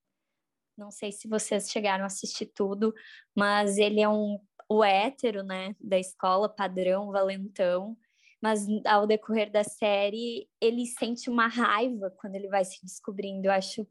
Não 0.76 0.90
sei 0.90 1.12
se 1.12 1.28
vocês 1.28 1.70
chegaram 1.70 2.04
a 2.04 2.06
assistir 2.06 2.46
tudo, 2.46 2.94
mas 3.34 3.78
ele 3.78 4.00
é 4.00 4.08
um 4.08 4.40
o 4.68 4.82
hétero, 4.82 5.42
né, 5.42 5.76
da 5.78 5.98
escola 5.98 6.48
padrão, 6.48 7.10
valentão, 7.10 7.96
mas 8.44 8.66
ao 8.84 9.06
decorrer 9.06 9.50
da 9.50 9.64
série 9.64 10.46
ele 10.60 10.84
sente 10.84 11.30
uma 11.30 11.46
raiva 11.46 12.10
quando 12.20 12.34
ele 12.34 12.46
vai 12.46 12.62
se 12.62 12.78
descobrindo. 12.84 13.46
Eu 13.46 13.52
acho 13.52 13.88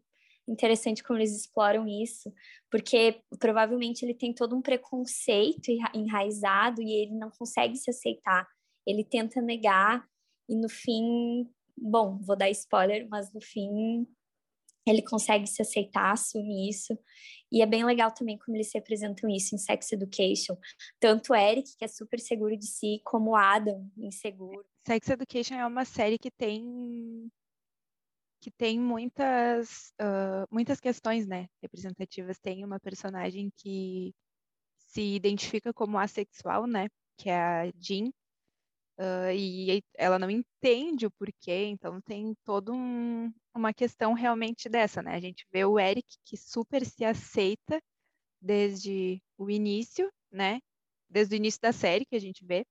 interessante 0.48 1.02
como 1.04 1.18
eles 1.18 1.36
exploram 1.36 1.88
isso, 1.88 2.32
porque 2.70 3.20
provavelmente 3.40 4.06
ele 4.06 4.14
tem 4.14 4.32
todo 4.32 4.56
um 4.56 4.62
preconceito 4.62 5.72
enraizado 5.92 6.84
e 6.84 6.92
ele 7.02 7.16
não 7.16 7.32
consegue 7.32 7.76
se 7.78 7.90
aceitar. 7.90 8.48
Ele 8.86 9.04
tenta 9.04 9.42
negar 9.42 10.08
e 10.48 10.56
no 10.56 10.70
fim, 10.70 11.50
bom, 11.76 12.20
vou 12.20 12.36
dar 12.36 12.52
spoiler, 12.52 13.08
mas 13.10 13.34
no 13.34 13.42
fim 13.42 14.06
ele 14.86 15.02
consegue 15.02 15.48
se 15.48 15.62
aceitar, 15.62 16.12
assumir 16.12 16.70
isso. 16.70 16.98
E 17.52 17.62
é 17.62 17.66
bem 17.66 17.86
legal 17.86 18.12
também 18.12 18.38
como 18.38 18.58
eles 18.58 18.72
representam 18.74 19.30
isso 19.30 19.56
em 19.56 19.58
Sex 19.58 19.92
Education. 19.92 20.58
Tanto 21.00 21.34
o 21.34 21.36
Eric, 21.36 21.75
que 21.78 21.86
é 21.86 21.88
super 21.88 22.20
seguro 22.20 22.58
de 22.58 22.66
si, 22.66 23.02
como 23.04 23.32
o 23.32 23.36
Adam, 23.36 23.90
inseguro. 23.98 24.66
Sex 24.86 25.10
Education 25.10 25.56
é 25.56 25.66
uma 25.66 25.86
série 25.86 26.18
que 26.18 26.32
tem 26.32 27.32
que 28.42 28.52
tem 28.52 28.78
muitas, 28.78 29.94
uh, 30.02 30.46
muitas 30.52 30.78
questões, 30.82 31.25
né, 31.25 31.48
representativas. 31.62 32.38
Tem 32.40 32.66
uma 32.66 32.78
personagem 32.78 33.50
que 33.56 34.13
se 34.75 35.16
identifica 35.16 35.74
como 35.74 35.98
assexual, 35.98 36.68
né, 36.68 36.90
que 37.18 37.30
é 37.30 37.38
a 37.38 37.72
Jean, 37.78 38.10
uh, 39.00 39.32
e 39.34 39.82
ela 39.96 40.20
não 40.20 40.30
entende 40.30 41.06
o 41.06 41.12
porquê, 41.12 41.68
então 41.68 42.02
tem 42.02 42.36
todo 42.44 42.74
um, 42.74 43.34
uma 43.56 43.74
questão 43.74 44.14
realmente 44.14 44.70
dessa, 44.70 45.02
né? 45.02 45.16
A 45.16 45.20
gente 45.20 45.46
vê 45.52 45.66
o 45.66 45.80
Eric 45.80 46.08
que 46.26 46.38
super 46.38 46.86
se 46.86 47.06
aceita 47.06 47.82
desde 48.42 49.22
o 49.38 49.50
início, 49.50 50.12
né? 50.32 50.60
Desde 51.10 51.36
o 51.36 51.38
início 51.38 51.62
da 51.62 51.72
série 51.72 52.06
que 52.06 52.16
a 52.16 52.20
gente 52.20 52.46
vê, 52.46 52.66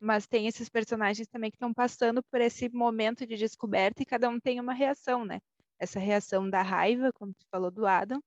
mas 0.00 0.26
tem 0.26 0.46
esses 0.46 0.68
personagens 0.68 1.28
também 1.28 1.50
que 1.50 1.56
estão 1.56 1.74
passando 1.74 2.22
por 2.30 2.40
esse 2.40 2.68
momento 2.68 3.26
de 3.26 3.36
descoberta 3.36 4.02
e 4.02 4.06
cada 4.06 4.28
um 4.28 4.38
tem 4.40 4.60
uma 4.60 4.72
reação, 4.72 5.24
né? 5.24 5.40
Essa 5.78 5.98
reação 5.98 6.48
da 6.48 6.62
raiva, 6.62 7.12
como 7.12 7.32
tu 7.34 7.46
falou 7.50 7.70
do 7.70 7.86
Adam, 7.86 8.20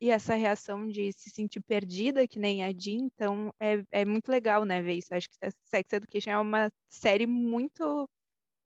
e 0.00 0.10
essa 0.10 0.34
reação 0.34 0.86
de 0.88 1.12
se 1.12 1.30
sentir 1.30 1.62
perdida, 1.62 2.28
que 2.28 2.38
nem 2.38 2.64
a 2.64 2.72
Jean, 2.72 3.04
então 3.06 3.52
é, 3.60 3.82
é 3.90 4.04
muito 4.04 4.28
legal, 4.30 4.64
né, 4.64 4.82
ver 4.82 4.94
isso. 4.94 5.14
Acho 5.14 5.28
que 5.30 5.36
Sex 5.64 5.92
Education 5.92 6.30
é 6.30 6.38
uma 6.38 6.70
série 6.90 7.26
muito 7.26 8.08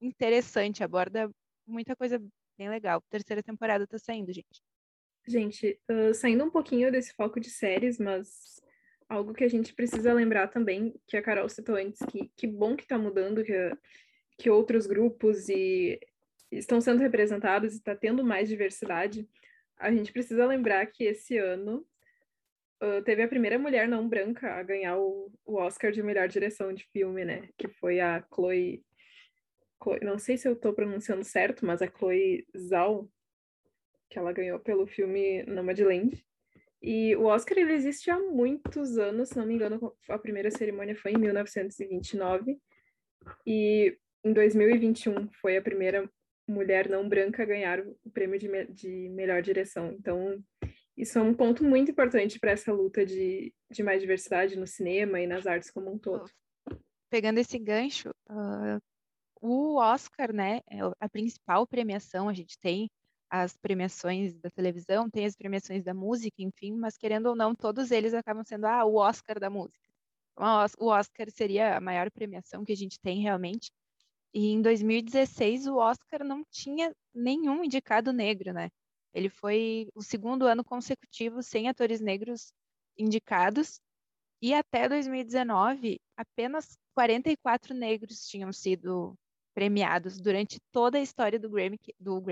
interessante, 0.01 0.83
aborda 0.83 1.31
muita 1.67 1.95
coisa 1.95 2.21
bem 2.59 2.69
legal. 2.69 3.01
Terceira 3.09 3.43
temporada 3.43 3.87
tá 3.87 3.99
saindo, 3.99 4.33
gente. 4.33 4.61
Gente, 5.27 5.81
uh, 5.89 6.13
saindo 6.13 6.45
um 6.45 6.51
pouquinho 6.51 6.91
desse 6.91 7.15
foco 7.15 7.39
de 7.39 7.49
séries, 7.49 7.99
mas 7.99 8.61
algo 9.09 9.33
que 9.33 9.45
a 9.45 9.49
gente 9.49 9.73
precisa 9.73 10.13
lembrar 10.13 10.49
também, 10.49 10.95
que 11.07 11.17
a 11.17 11.23
Carol 11.23 11.49
citou 11.49 11.77
antes, 11.77 12.01
que, 12.11 12.31
que 12.37 12.47
bom 12.47 12.77
que 12.77 12.83
está 12.83 12.99
mudando, 12.99 13.45
que, 13.45 13.73
que 14.37 14.51
outros 14.51 14.87
grupos 14.87 15.49
e 15.49 16.01
estão 16.51 16.81
sendo 16.81 17.01
representados 17.01 17.75
e 17.75 17.77
está 17.77 17.95
tendo 17.95 18.25
mais 18.25 18.49
diversidade. 18.49 19.29
A 19.79 19.93
gente 19.93 20.13
precisa 20.13 20.47
lembrar 20.47 20.85
que 20.87 21.05
esse 21.05 21.39
ano 21.39 21.87
uh, 22.83 23.03
teve 23.05 23.23
a 23.23 23.29
primeira 23.29 23.59
mulher 23.59 23.87
não 23.87 24.09
branca 24.09 24.55
a 24.55 24.63
ganhar 24.63 24.99
o, 24.99 25.31
o 25.45 25.57
Oscar 25.57 25.93
de 25.93 26.03
melhor 26.03 26.27
direção 26.27 26.73
de 26.73 26.87
filme, 26.91 27.25
né? 27.25 27.49
Que 27.57 27.69
foi 27.69 28.01
a 28.01 28.25
Chloe, 28.35 28.83
Chloe 29.83 30.01
não 30.03 30.19
sei 30.19 30.37
se 30.37 30.49
eu 30.49 30.53
estou 30.53 30.73
pronunciando 30.73 31.25
certo, 31.25 31.65
mas 31.65 31.83
a 31.83 31.87
Chloe 31.87 32.47
Zhao, 32.57 33.09
que 34.09 34.19
ela 34.19 34.33
ganhou 34.33 34.59
pelo 34.59 34.87
filme 34.87 35.43
Nomadland. 35.45 36.25
E 36.81 37.17
o 37.17 37.25
Oscar 37.25 37.59
ele 37.59 37.73
existe 37.73 38.11
há 38.11 38.19
muitos 38.19 38.99
anos, 38.99 39.31
se 39.31 39.37
não 39.37 39.45
me 39.45 39.55
engano, 39.55 39.95
a 40.09 40.19
primeira 40.19 40.51
cerimônia 40.51 40.95
foi 40.95 41.13
em 41.13 41.19
1929 41.19 42.57
e 43.45 43.97
em 44.25 44.33
2021 44.33 45.29
foi 45.41 45.57
a 45.57 45.63
primeira 45.63 46.09
mulher 46.47 46.89
não 46.89 47.09
branca 47.09 47.43
a 47.43 47.47
ganhar 47.47 47.85
o 48.05 48.11
prêmio 48.11 48.39
de, 48.39 48.49
me 48.49 48.65
de 48.67 49.09
melhor 49.11 49.43
direção. 49.43 49.93
Então, 49.93 50.43
isso 50.97 51.19
é 51.19 51.23
um 51.23 51.35
ponto 51.35 51.63
muito 51.63 51.91
importante 51.91 52.41
para 52.41 52.53
essa 52.53 52.73
luta 52.73 53.05
de, 53.05 53.53
de 53.71 53.83
mais 53.83 54.01
diversidade 54.01 54.57
no 54.57 54.67
cinema 54.67 55.21
e 55.21 55.27
nas 55.27 55.47
artes 55.47 55.71
como 55.71 55.93
um 55.93 55.99
todo. 55.99 56.31
Pegando 57.11 57.39
esse 57.39 57.59
gancho, 57.59 58.11
uh, 58.31 58.81
o 59.41 59.77
Oscar, 59.77 60.33
né, 60.33 60.61
é 60.71 60.79
a 61.01 61.09
principal 61.09 61.67
premiação, 61.67 62.29
a 62.29 62.33
gente 62.33 62.59
tem 62.59 62.91
as 63.31 63.57
premiações 63.57 64.35
da 64.39 64.51
televisão, 64.51 65.11
tem 65.11 65.27
as 65.27 65.37
premiações 65.37 65.85
da 65.85 65.93
música, 65.93 66.43
enfim, 66.43 66.73
mas 66.73 66.97
querendo 66.97 67.27
ou 67.27 67.37
não, 67.37 67.55
todos 67.55 67.91
eles 67.91 68.15
acabam 68.15 68.45
sendo 68.45 68.67
ah, 68.67 68.85
o 68.85 68.97
Oscar 68.97 69.39
da 69.39 69.51
música. 69.51 69.87
Então, 70.33 70.47
o 70.79 70.87
Oscar 70.87 71.31
seria 71.31 71.77
a 71.77 71.81
maior 71.81 72.11
premiação 72.11 72.65
que 72.65 72.73
a 72.73 72.77
gente 72.77 72.99
tem 73.01 73.21
realmente. 73.21 73.71
E 74.33 74.49
em 74.53 74.63
2016 74.63 75.67
o 75.67 75.77
Oscar 75.77 76.25
não 76.25 76.45
tinha 76.51 76.95
nenhum 77.15 77.65
indicado 77.65 78.13
negro, 78.13 78.53
né? 78.53 78.71
Ele 79.13 79.29
foi 79.29 79.89
o 79.95 80.03
segundo 80.03 80.47
ano 80.47 80.65
consecutivo 80.65 81.43
sem 81.43 81.69
atores 81.69 82.01
negros 82.01 82.53
indicados. 82.97 83.81
E 84.41 84.55
até 84.55 84.89
2019, 84.89 86.01
apenas 86.17 86.79
44 86.95 87.75
negros 87.75 88.27
tinham 88.29 88.53
sido 88.53 89.19
premiados 89.59 90.21
durante 90.21 90.61
toda 90.71 90.99
a 90.99 91.01
história 91.01 91.37
do 91.37 91.51
Grammy, 91.51 91.81
do, 91.99 92.23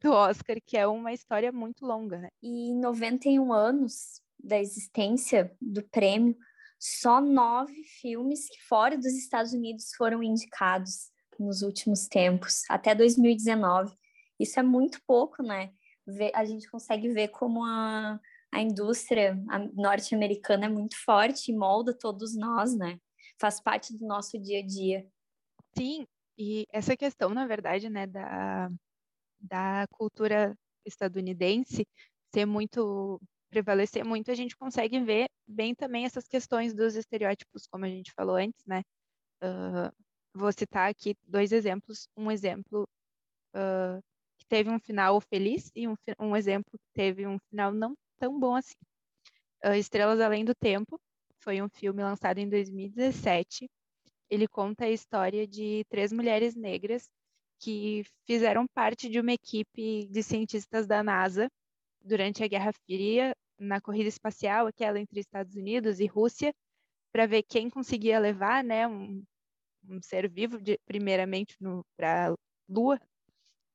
do 0.00 0.12
Oscar, 0.12 0.56
que 0.64 0.78
é 0.78 0.86
uma 0.86 1.12
história 1.12 1.50
muito 1.50 1.84
longa, 1.84 2.16
né? 2.16 2.28
E 2.40 2.70
em 2.70 2.78
91 2.78 3.52
anos 3.52 4.22
da 4.38 4.56
existência 4.56 5.52
do 5.60 5.82
prêmio, 5.82 6.36
só 6.78 7.20
nove 7.20 7.74
filmes 8.00 8.48
que 8.48 8.62
fora 8.68 8.96
dos 8.96 9.14
Estados 9.14 9.52
Unidos 9.52 9.90
foram 9.96 10.22
indicados 10.22 11.10
nos 11.40 11.62
últimos 11.62 12.06
tempos, 12.06 12.62
até 12.70 12.94
2019. 12.94 13.92
Isso 14.38 14.60
é 14.60 14.62
muito 14.62 15.00
pouco, 15.04 15.42
né? 15.42 15.72
A 16.34 16.44
gente 16.44 16.70
consegue 16.70 17.08
ver 17.08 17.28
como 17.28 17.64
a, 17.64 18.20
a 18.52 18.60
indústria 18.60 19.36
norte-americana 19.74 20.66
é 20.66 20.68
muito 20.68 20.96
forte 21.04 21.50
e 21.50 21.56
molda 21.56 21.92
todos 21.92 22.36
nós, 22.36 22.76
né? 22.76 23.00
Faz 23.40 23.60
parte 23.60 23.92
do 23.92 24.06
nosso 24.06 24.38
dia 24.38 24.60
a 24.60 24.64
dia. 24.64 25.04
Sim, 25.76 26.06
e 26.38 26.66
essa 26.70 26.96
questão, 26.96 27.30
na 27.30 27.46
verdade, 27.46 27.88
né, 27.88 28.06
da, 28.06 28.70
da 29.40 29.86
cultura 29.90 30.56
estadunidense 30.84 31.86
ser 32.34 32.46
muito 32.46 33.20
prevalecer 33.50 34.04
muito, 34.04 34.30
a 34.30 34.34
gente 34.34 34.56
consegue 34.56 35.00
ver 35.00 35.28
bem 35.46 35.74
também 35.74 36.04
essas 36.04 36.26
questões 36.28 36.74
dos 36.74 36.94
estereótipos, 36.94 37.66
como 37.66 37.84
a 37.84 37.88
gente 37.88 38.12
falou 38.12 38.36
antes, 38.36 38.62
né? 38.66 38.82
Uh, 39.42 39.90
vou 40.34 40.52
citar 40.52 40.90
aqui 40.90 41.16
dois 41.24 41.52
exemplos. 41.52 42.08
Um 42.16 42.30
exemplo 42.30 42.88
uh, 43.54 44.02
que 44.38 44.46
teve 44.46 44.70
um 44.70 44.78
final 44.78 45.20
feliz 45.20 45.70
e 45.74 45.88
um, 45.88 45.94
um, 46.18 46.36
exemplo 46.36 46.78
que 46.78 46.92
teve 46.92 47.26
um 47.26 47.38
final 47.48 47.72
não 47.72 47.96
tão 48.18 48.38
bom 48.38 48.56
assim. 48.56 48.76
Uh, 49.64 49.74
Estrelas 49.74 50.20
Além 50.20 50.44
do 50.44 50.54
Tempo 50.54 51.00
foi 51.40 51.62
um 51.62 51.68
filme 51.68 52.02
lançado 52.02 52.38
em 52.38 52.48
2017. 52.48 53.68
Ele 54.30 54.48
conta 54.48 54.84
a 54.84 54.90
história 54.90 55.46
de 55.46 55.84
três 55.88 56.12
mulheres 56.12 56.54
negras 56.54 57.08
que 57.58 58.04
fizeram 58.26 58.66
parte 58.74 59.08
de 59.08 59.20
uma 59.20 59.32
equipe 59.32 60.06
de 60.08 60.22
cientistas 60.22 60.86
da 60.86 61.02
NASA 61.02 61.48
durante 62.02 62.44
a 62.44 62.48
Guerra 62.48 62.72
Fria, 62.84 63.34
na 63.58 63.80
corrida 63.80 64.08
espacial, 64.08 64.66
aquela 64.66 65.00
entre 65.00 65.20
Estados 65.20 65.54
Unidos 65.54 65.98
e 66.00 66.06
Rússia, 66.06 66.52
para 67.12 67.26
ver 67.26 67.42
quem 67.42 67.70
conseguia 67.70 68.18
levar 68.18 68.62
né, 68.62 68.86
um, 68.86 69.24
um 69.88 70.00
ser 70.02 70.28
vivo, 70.28 70.60
de, 70.60 70.78
primeiramente 70.84 71.56
para 71.96 72.30
a 72.30 72.34
Lua, 72.68 73.00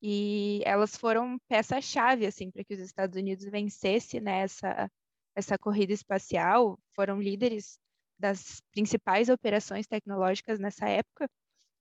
e 0.02 0.62
elas 0.66 0.96
foram 0.96 1.38
peça-chave 1.48 2.26
assim 2.26 2.52
para 2.52 2.64
que 2.64 2.74
os 2.74 2.80
Estados 2.80 3.16
Unidos 3.16 3.46
vencesse 3.46 4.20
nessa 4.20 4.68
né, 4.68 4.90
essa 5.36 5.58
corrida 5.58 5.94
espacial, 5.94 6.78
foram 6.94 7.22
líderes 7.22 7.80
das 8.22 8.62
principais 8.72 9.30
operações 9.30 9.88
tecnológicas 9.88 10.60
nessa 10.60 10.88
época, 10.88 11.28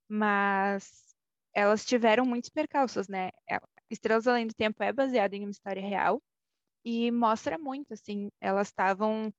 mas 0.09 1.15
elas 1.55 1.85
tiveram 1.85 2.25
muitos 2.25 2.51
percalços, 2.51 3.09
né? 3.09 3.31
É, 3.49 3.61
Estrelas 3.91 4.27
Além 4.27 4.47
do 4.47 4.55
Tempo 4.55 4.83
é 4.83 4.93
baseado 4.93 5.35
em 5.35 5.43
uma 5.43 5.51
história 5.51 5.83
real 5.83 6.23
e 6.85 7.11
mostra 7.11 7.59
muito, 7.59 7.93
assim, 7.93 8.31
elas 8.41 8.69
estavam 8.69 9.33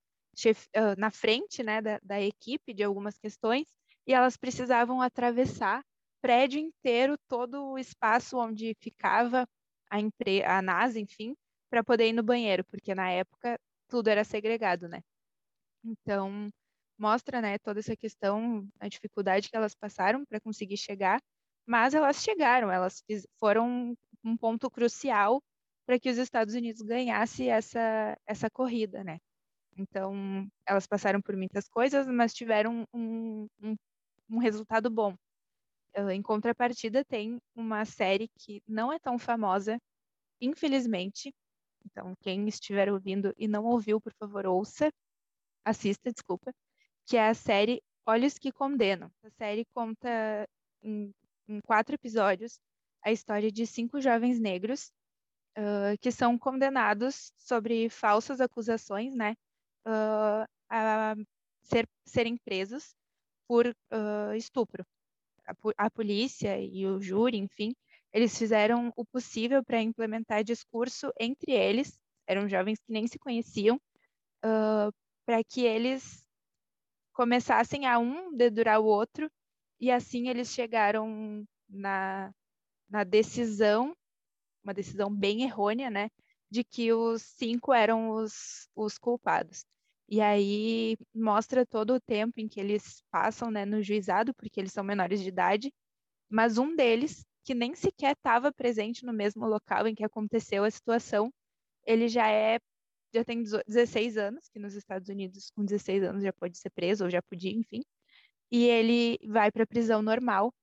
na 0.98 1.12
frente, 1.12 1.62
né, 1.62 1.82
da, 1.82 2.00
da 2.02 2.22
equipe 2.22 2.74
de 2.74 2.84
algumas 2.84 3.18
questões 3.18 3.68
e 4.08 4.14
elas 4.14 4.38
precisavam 4.38 5.02
atravessar 5.02 5.84
prédio 6.22 6.60
inteiro, 6.60 7.18
todo 7.28 7.72
o 7.72 7.78
espaço 7.78 8.38
onde 8.38 8.76
ficava 8.80 9.46
a, 9.90 10.00
empre 10.00 10.44
a 10.44 10.62
NASA, 10.62 11.00
enfim, 11.00 11.36
para 11.70 11.84
poder 11.84 12.08
ir 12.08 12.14
no 12.14 12.24
banheiro, 12.24 12.64
porque 12.66 12.96
na 12.96 13.10
época 13.10 13.60
tudo 13.88 14.08
era 14.08 14.24
segregado, 14.24 14.88
né? 14.88 15.02
Então, 15.84 16.50
mostra, 17.02 17.42
né, 17.42 17.58
toda 17.60 17.80
essa 17.80 17.96
questão, 17.96 18.68
a 18.80 18.88
dificuldade 18.88 19.50
que 19.50 19.56
elas 19.58 19.74
passaram 19.76 20.24
para 20.26 20.40
conseguir 20.40 20.78
chegar, 20.78 21.20
mas 21.66 21.94
elas 21.96 22.18
chegaram, 22.24 22.72
elas 22.72 23.04
foram 23.40 23.96
um 24.24 24.38
ponto 24.38 24.70
crucial 24.70 25.42
para 25.86 26.00
que 26.00 26.10
os 26.10 26.18
Estados 26.18 26.54
Unidos 26.54 26.82
ganhasse 26.84 27.50
essa 27.50 28.18
essa 28.26 28.50
corrida, 28.50 29.04
né? 29.04 29.20
Então, 29.78 30.48
elas 30.66 30.86
passaram 30.88 31.22
por 31.22 31.36
muitas 31.36 31.68
coisas, 31.68 32.08
mas 32.08 32.34
tiveram 32.34 32.86
um, 32.94 33.48
um, 33.62 33.76
um 34.30 34.38
resultado 34.40 34.90
bom. 34.90 35.16
Em 36.12 36.22
contrapartida, 36.22 37.04
tem 37.06 37.40
uma 37.56 37.84
série 37.86 38.30
que 38.40 38.62
não 38.68 38.94
é 38.94 39.00
tão 39.00 39.18
famosa, 39.20 39.78
infelizmente. 40.42 41.34
Então, 41.86 42.14
quem 42.22 42.48
estiver 42.48 42.92
ouvindo 42.92 43.34
e 43.38 43.48
não 43.48 43.66
ouviu, 43.66 44.00
por 44.00 44.14
favor, 44.20 44.46
ouça, 44.46 44.92
assista, 45.66 46.12
desculpa, 46.12 46.52
que 47.06 47.18
é 47.18 47.28
a 47.28 47.34
série 47.34 47.82
Olhos 48.06 48.38
que 48.38 48.52
Condenam. 48.52 49.12
A 49.24 49.30
série 49.32 49.66
conta 49.74 50.48
em, 50.82 51.14
em 51.48 51.60
quatro 51.62 51.96
episódios 51.96 52.60
a 53.04 53.12
história 53.12 53.52
de 53.52 53.66
cinco 53.66 54.00
jovens 54.00 54.40
negros 54.40 54.92
uh, 55.58 55.98
que 56.00 56.12
são 56.12 56.38
condenados 56.38 57.32
sobre 57.38 57.90
falsas 57.90 58.40
acusações, 58.40 59.14
né, 59.14 59.36
uh, 59.86 60.46
a 60.70 61.16
ser, 61.64 61.88
serem 62.06 62.38
presos 62.38 62.94
por 63.48 63.68
uh, 63.68 64.36
estupro. 64.36 64.86
A, 65.46 65.54
a, 65.86 65.90
polícia 65.90 66.60
e 66.60 66.86
o 66.86 67.02
júri, 67.02 67.38
enfim, 67.38 67.74
eles 68.14 68.38
fizeram 68.38 68.94
o 68.96 69.06
possível 69.06 69.64
para 69.64 69.82
implementar 69.82 70.44
discurso 70.44 71.12
entre 71.20 71.52
eles, 71.54 72.00
eram 72.28 72.48
jovens 72.48 72.80
que 72.80 72.92
nem 72.92 73.08
se 73.08 73.18
conheciam, 73.18 73.80
para 75.26 75.44
que 75.44 75.66
eles 75.66 76.21
começassem 77.14 77.86
a 77.86 78.00
um 78.00 78.36
dedurar 78.36 78.80
o 78.80 78.86
outro, 78.86 79.30
e 79.80 79.92
assim 79.92 80.30
eles 80.30 80.50
chegaram 80.50 81.46
na, 81.70 82.34
na 82.90 83.04
decisão, 83.04 83.96
uma 84.64 84.74
decisão 84.74 85.14
bem 85.14 85.44
errônea, 85.44 85.90
né, 85.90 86.10
de 86.50 86.64
que 86.64 86.94
os 86.94 87.22
cinco 87.24 87.74
eram 87.74 88.10
os, 88.12 88.70
os 88.76 88.98
culpados. 88.98 89.66
E 90.08 90.20
aí 90.20 90.98
mostra 91.16 91.66
todo 91.66 91.94
o 91.94 92.02
tempo 92.02 92.40
em 92.40 92.48
que 92.48 92.60
eles 92.60 93.02
passam 93.10 93.50
né, 93.50 93.66
no 93.66 93.82
juizado, 93.82 94.34
porque 94.34 94.60
eles 94.60 94.74
são 94.74 94.84
menores 94.84 95.22
de 95.22 95.30
idade, 95.30 95.74
mas 96.30 96.58
um 96.58 96.76
deles, 96.76 97.26
que 97.44 97.56
nem 97.56 97.74
sequer 97.76 98.14
estava 98.14 98.52
presente 98.52 99.06
no 99.06 99.14
mesmo 99.14 99.46
local 99.46 99.88
em 99.88 99.96
que 99.96 100.04
aconteceu 100.04 100.64
a 100.64 100.72
situação, 100.72 101.34
ele 101.86 102.08
já 102.08 102.28
é 102.28 102.60
já 103.14 103.24
tem 103.24 103.44
16 103.44 104.18
anos, 104.18 104.48
que 104.50 104.60
nos 104.60 104.76
Estados 104.76 105.10
Unidos 105.10 105.52
com 105.52 105.64
16 105.66 106.04
anos 106.04 106.24
já 106.24 106.34
pode 106.34 106.58
ser 106.58 106.70
preso 106.72 107.06
ou 107.06 107.10
já 107.10 107.22
podia, 107.22 107.52
enfim. 107.52 107.84
E 108.52 108.66
ele 108.66 109.20
vai 109.28 109.52
para 109.52 109.64
a 109.64 109.68
prisão 109.68 110.02
normal 110.02 110.54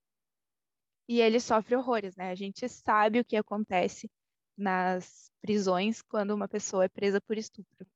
e 1.09 1.21
ele 1.21 1.41
sofre 1.41 1.75
horrores, 1.77 2.17
né? 2.17 2.31
A 2.31 2.35
gente 2.35 2.69
sabe 2.69 3.21
o 3.21 3.25
que 3.25 3.37
acontece 3.37 4.11
nas 4.57 5.31
prisões 5.41 6.03
quando 6.03 6.33
uma 6.33 6.49
pessoa 6.49 6.85
é 6.85 6.89
presa 6.89 7.21
por 7.21 7.39
estupro. 7.39 7.87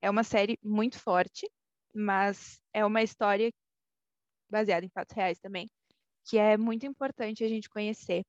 É 0.00 0.10
uma 0.10 0.22
série 0.22 0.58
muito 0.62 0.98
forte, 0.98 1.50
mas 1.94 2.60
é 2.72 2.84
uma 2.84 3.02
história 3.02 3.50
baseada 4.50 4.86
em 4.86 4.90
fatos 4.90 5.16
reais 5.16 5.38
também, 5.40 5.68
que 6.24 6.38
é 6.38 6.56
muito 6.56 6.86
importante 6.86 7.42
a 7.42 7.48
gente 7.48 7.68
conhecer, 7.68 8.24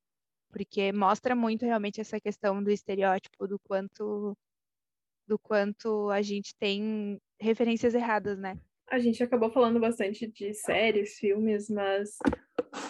porque 0.50 0.92
mostra 0.92 1.36
muito 1.36 1.66
realmente 1.66 2.02
essa 2.02 2.20
questão 2.20 2.64
do 2.64 2.72
estereótipo, 2.72 3.48
do 3.48 3.60
quanto 3.60 4.36
do 5.28 5.38
quanto 5.40 6.10
a 6.10 6.22
gente 6.22 6.56
tem 6.58 7.20
referências 7.40 7.94
erradas, 7.94 8.38
né? 8.38 8.58
A 8.90 9.00
gente 9.00 9.24
acabou 9.24 9.52
falando 9.52 9.80
bastante 9.80 10.28
de 10.28 10.54
séries, 10.54 11.18
filmes, 11.18 11.70
mas 11.70 12.18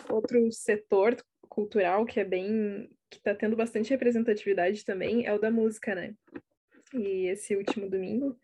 outro 0.09 0.51
setor 0.51 1.15
cultural 1.47 2.05
que 2.05 2.19
é 2.19 2.25
bem 2.25 2.89
que 3.09 3.17
está 3.17 3.33
tendo 3.33 3.55
bastante 3.55 3.91
representatividade 3.91 4.83
também 4.83 5.25
é 5.25 5.33
o 5.33 5.39
da 5.39 5.49
música, 5.49 5.95
né? 5.95 6.13
E 6.93 7.27
esse 7.27 7.55
último 7.55 7.89
domingo 7.89 8.37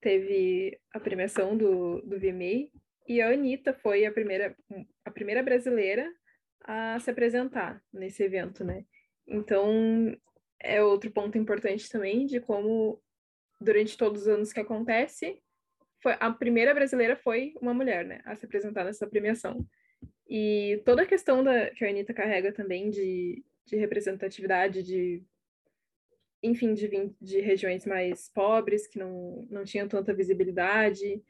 teve 0.00 0.78
a 0.92 1.00
premiação 1.00 1.56
do, 1.56 2.00
do 2.02 2.18
VMA 2.18 2.68
e 3.06 3.20
a 3.20 3.30
Anitta 3.30 3.74
foi 3.74 4.06
a 4.06 4.12
primeira, 4.12 4.56
a 5.04 5.10
primeira 5.10 5.42
brasileira 5.42 6.10
a 6.62 6.98
se 7.00 7.10
apresentar 7.10 7.82
nesse 7.92 8.22
evento, 8.22 8.64
né? 8.64 8.84
Então, 9.26 10.16
é 10.60 10.82
outro 10.82 11.10
ponto 11.10 11.36
importante 11.36 11.88
também 11.90 12.26
de 12.26 12.40
como, 12.40 13.00
durante 13.60 13.96
todos 13.96 14.22
os 14.22 14.28
anos 14.28 14.52
que 14.52 14.60
acontece, 14.60 15.40
foi, 16.02 16.16
a 16.20 16.30
primeira 16.30 16.74
brasileira 16.74 17.16
foi 17.16 17.54
uma 17.60 17.72
mulher, 17.72 18.04
né? 18.04 18.20
A 18.24 18.36
se 18.36 18.44
apresentar 18.44 18.84
nessa 18.84 19.06
premiação. 19.06 19.66
E 20.28 20.82
toda 20.84 21.02
a 21.02 21.06
questão 21.06 21.42
da, 21.42 21.70
que 21.70 21.84
a 21.84 21.88
Anitta 21.88 22.12
carrega 22.12 22.52
também 22.52 22.90
de, 22.90 23.44
de 23.64 23.76
representatividade, 23.76 24.82
de 24.82 25.22
enfim, 26.42 26.74
de, 26.74 26.90
de 27.20 27.40
regiões 27.40 27.86
mais 27.86 28.28
pobres, 28.28 28.86
que 28.86 28.98
não, 28.98 29.46
não 29.50 29.64
tinham 29.64 29.88
tanta 29.88 30.12
visibilidade. 30.12 31.22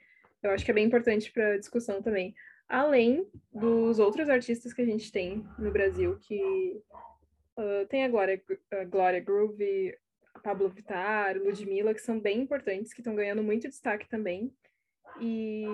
Eu 0.43 0.51
acho 0.51 0.65
que 0.65 0.73
é 0.73 0.75
bem 0.75 0.87
importante 0.87 1.31
para 1.31 1.53
a 1.53 1.59
discussão 1.59 2.03
também. 2.03 2.35
Além 2.69 3.25
dos 3.53 4.01
outros 4.01 4.29
artistas 4.29 4.73
que 4.73 4.83
a 4.83 4.85
gente 4.85 5.13
tem 5.13 5.47
no 5.57 5.71
Brasil, 5.71 6.19
que 6.19 6.83
uh, 7.57 7.87
tem 7.89 8.05
a 8.05 8.09
Glória, 8.09 8.43
a 8.73 8.85
Glória 8.85 9.21
Groove, 9.21 9.97
Pablo 10.42 10.68
Vittar, 10.68 11.37
Ludmilla, 11.38 11.94
que 11.94 12.01
são 12.01 12.18
bem 12.20 12.40
importantes, 12.40 12.92
que 12.92 13.01
estão 13.01 13.14
ganhando 13.14 13.42
muito 13.42 13.68
destaque 13.68 14.09
também. 14.09 14.55
E, 15.20 15.64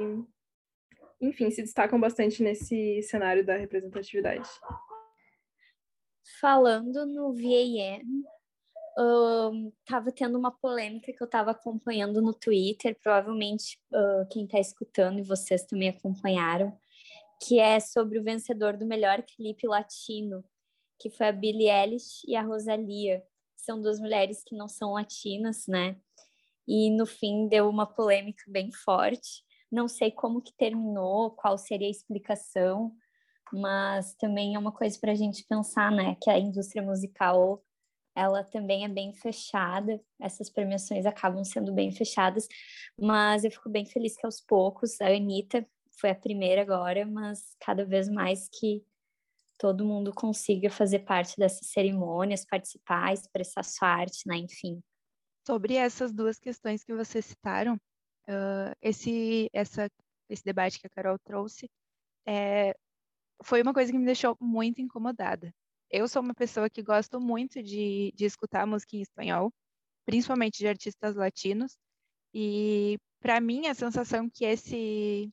enfim, 1.20 1.50
se 1.50 1.62
destacam 1.62 1.98
bastante 1.98 2.42
nesse 2.42 3.02
cenário 3.02 3.44
da 3.44 3.56
representatividade. 3.56 4.48
Falando 6.40 7.06
no 7.06 7.34
VAM, 7.34 8.24
estava 9.80 10.12
tendo 10.12 10.38
uma 10.38 10.50
polêmica 10.50 11.12
que 11.12 11.22
eu 11.22 11.26
estava 11.26 11.52
acompanhando 11.52 12.20
no 12.20 12.34
Twitter, 12.34 12.96
provavelmente 13.02 13.78
uh, 13.92 14.28
quem 14.30 14.44
está 14.44 14.58
escutando 14.58 15.18
e 15.18 15.22
vocês 15.22 15.64
também 15.64 15.88
acompanharam, 15.88 16.76
que 17.42 17.58
é 17.58 17.80
sobre 17.80 18.18
o 18.18 18.22
vencedor 18.22 18.76
do 18.76 18.86
melhor 18.86 19.22
clipe 19.22 19.66
latino, 19.66 20.44
que 20.98 21.08
foi 21.08 21.28
a 21.28 21.32
Billie 21.32 21.70
Eilish 21.70 22.22
e 22.26 22.36
a 22.36 22.42
Rosalia. 22.42 23.22
São 23.64 23.80
duas 23.80 24.00
mulheres 24.00 24.42
que 24.44 24.56
não 24.56 24.68
são 24.68 24.92
latinas, 24.92 25.66
né? 25.66 25.96
E 26.66 26.90
no 26.90 27.06
fim 27.06 27.48
deu 27.48 27.68
uma 27.68 27.86
polêmica 27.86 28.44
bem 28.48 28.72
forte. 28.72 29.42
Não 29.70 29.88
sei 29.88 30.10
como 30.10 30.42
que 30.42 30.52
terminou, 30.56 31.30
qual 31.32 31.56
seria 31.58 31.86
a 31.86 31.90
explicação, 31.90 32.92
mas 33.52 34.14
também 34.14 34.54
é 34.54 34.58
uma 34.58 34.72
coisa 34.72 34.98
para 35.00 35.12
a 35.12 35.14
gente 35.14 35.44
pensar, 35.48 35.90
né? 35.90 36.16
Que 36.22 36.30
a 36.30 36.38
indústria 36.38 36.82
musical 36.82 37.62
ela 38.14 38.42
também 38.42 38.84
é 38.84 38.88
bem 38.88 39.12
fechada, 39.14 40.00
essas 40.20 40.50
premiações 40.50 41.06
acabam 41.06 41.44
sendo 41.44 41.72
bem 41.72 41.92
fechadas, 41.92 42.48
mas 42.98 43.44
eu 43.44 43.50
fico 43.50 43.70
bem 43.70 43.86
feliz 43.86 44.16
que 44.16 44.26
aos 44.26 44.40
poucos, 44.40 45.00
a 45.00 45.06
Anitta 45.06 45.66
foi 46.00 46.10
a 46.10 46.14
primeira 46.14 46.62
agora, 46.62 47.06
mas 47.06 47.54
cada 47.60 47.84
vez 47.84 48.08
mais 48.08 48.48
que 48.48 48.84
todo 49.60 49.84
mundo 49.84 50.10
consiga 50.14 50.70
fazer 50.70 51.00
parte 51.00 51.36
dessas 51.36 51.68
cerimônias, 51.68 52.46
participar, 52.46 53.12
expressar 53.12 53.62
sua 53.62 53.88
arte, 53.88 54.26
né, 54.26 54.38
enfim. 54.38 54.82
Sobre 55.46 55.74
essas 55.74 56.14
duas 56.14 56.38
questões 56.38 56.82
que 56.82 56.94
vocês 56.94 57.26
citaram, 57.26 57.74
uh, 57.74 58.74
esse, 58.80 59.50
essa, 59.52 59.86
esse 60.30 60.42
debate 60.42 60.80
que 60.80 60.86
a 60.86 60.90
Carol 60.90 61.18
trouxe, 61.18 61.70
é, 62.26 62.74
foi 63.44 63.60
uma 63.60 63.74
coisa 63.74 63.92
que 63.92 63.98
me 63.98 64.06
deixou 64.06 64.34
muito 64.40 64.80
incomodada, 64.80 65.52
eu 65.90 66.08
sou 66.08 66.22
uma 66.22 66.34
pessoa 66.34 66.70
que 66.70 66.82
gosto 66.82 67.20
muito 67.20 67.62
de, 67.62 68.12
de 68.14 68.24
escutar 68.24 68.66
música 68.66 68.96
em 68.96 69.02
espanhol, 69.02 69.52
principalmente 70.06 70.58
de 70.58 70.68
artistas 70.68 71.16
latinos, 71.16 71.76
e 72.32 72.96
para 73.20 73.40
mim 73.42 73.66
a 73.66 73.74
sensação 73.74 74.30
que 74.30 74.44
esse 74.46 75.30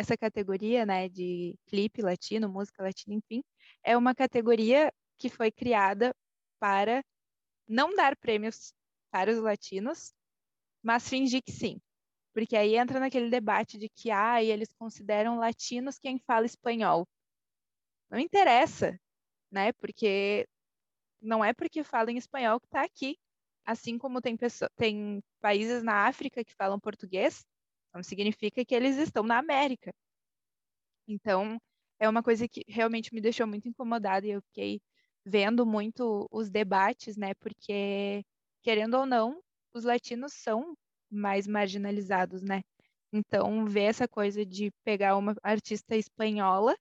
essa 0.00 0.16
categoria, 0.16 0.86
né, 0.86 1.08
de 1.08 1.56
clipe 1.66 2.02
latino, 2.02 2.48
música 2.48 2.82
latina, 2.82 3.14
enfim, 3.14 3.42
é 3.82 3.96
uma 3.96 4.14
categoria 4.14 4.92
que 5.18 5.28
foi 5.28 5.50
criada 5.50 6.14
para 6.58 7.04
não 7.68 7.94
dar 7.94 8.16
prêmios 8.16 8.72
para 9.10 9.30
os 9.30 9.38
latinos, 9.38 10.12
mas 10.82 11.08
fingir 11.08 11.42
que 11.42 11.52
sim. 11.52 11.80
Porque 12.32 12.56
aí 12.56 12.76
entra 12.76 13.00
naquele 13.00 13.30
debate 13.30 13.78
de 13.78 13.88
que 13.88 14.10
ah, 14.10 14.42
eles 14.42 14.72
consideram 14.74 15.38
latinos 15.38 15.98
quem 15.98 16.18
fala 16.18 16.46
espanhol. 16.46 17.06
Não 18.10 18.18
interessa 18.18 18.98
né? 19.50 19.72
Porque 19.72 20.46
não 21.20 21.44
é 21.44 21.52
porque 21.52 21.82
fala 21.84 22.10
em 22.10 22.16
espanhol 22.16 22.60
que 22.60 22.66
está 22.66 22.82
aqui. 22.84 23.18
Assim 23.64 23.98
como 23.98 24.20
tem, 24.20 24.36
pessoa, 24.36 24.70
tem 24.76 25.22
países 25.40 25.82
na 25.82 26.06
África 26.06 26.44
que 26.44 26.54
falam 26.54 26.80
português, 26.80 27.44
não 27.94 28.02
significa 28.02 28.64
que 28.64 28.74
eles 28.74 28.96
estão 28.96 29.22
na 29.24 29.38
América. 29.38 29.92
Então, 31.06 31.58
é 31.98 32.08
uma 32.08 32.22
coisa 32.22 32.48
que 32.48 32.62
realmente 32.68 33.12
me 33.14 33.20
deixou 33.20 33.46
muito 33.46 33.68
incomodada 33.68 34.26
e 34.26 34.30
eu 34.30 34.42
fiquei 34.42 34.80
vendo 35.24 35.66
muito 35.66 36.26
os 36.30 36.50
debates, 36.50 37.16
né? 37.16 37.34
Porque, 37.34 38.24
querendo 38.62 38.94
ou 38.94 39.06
não, 39.06 39.40
os 39.74 39.84
latinos 39.84 40.32
são 40.34 40.74
mais 41.10 41.46
marginalizados, 41.46 42.42
né? 42.42 42.62
Então, 43.12 43.64
ver 43.66 43.82
essa 43.84 44.06
coisa 44.08 44.46
de 44.46 44.70
pegar 44.84 45.16
uma 45.16 45.34
artista 45.42 45.96
espanhola 45.96 46.76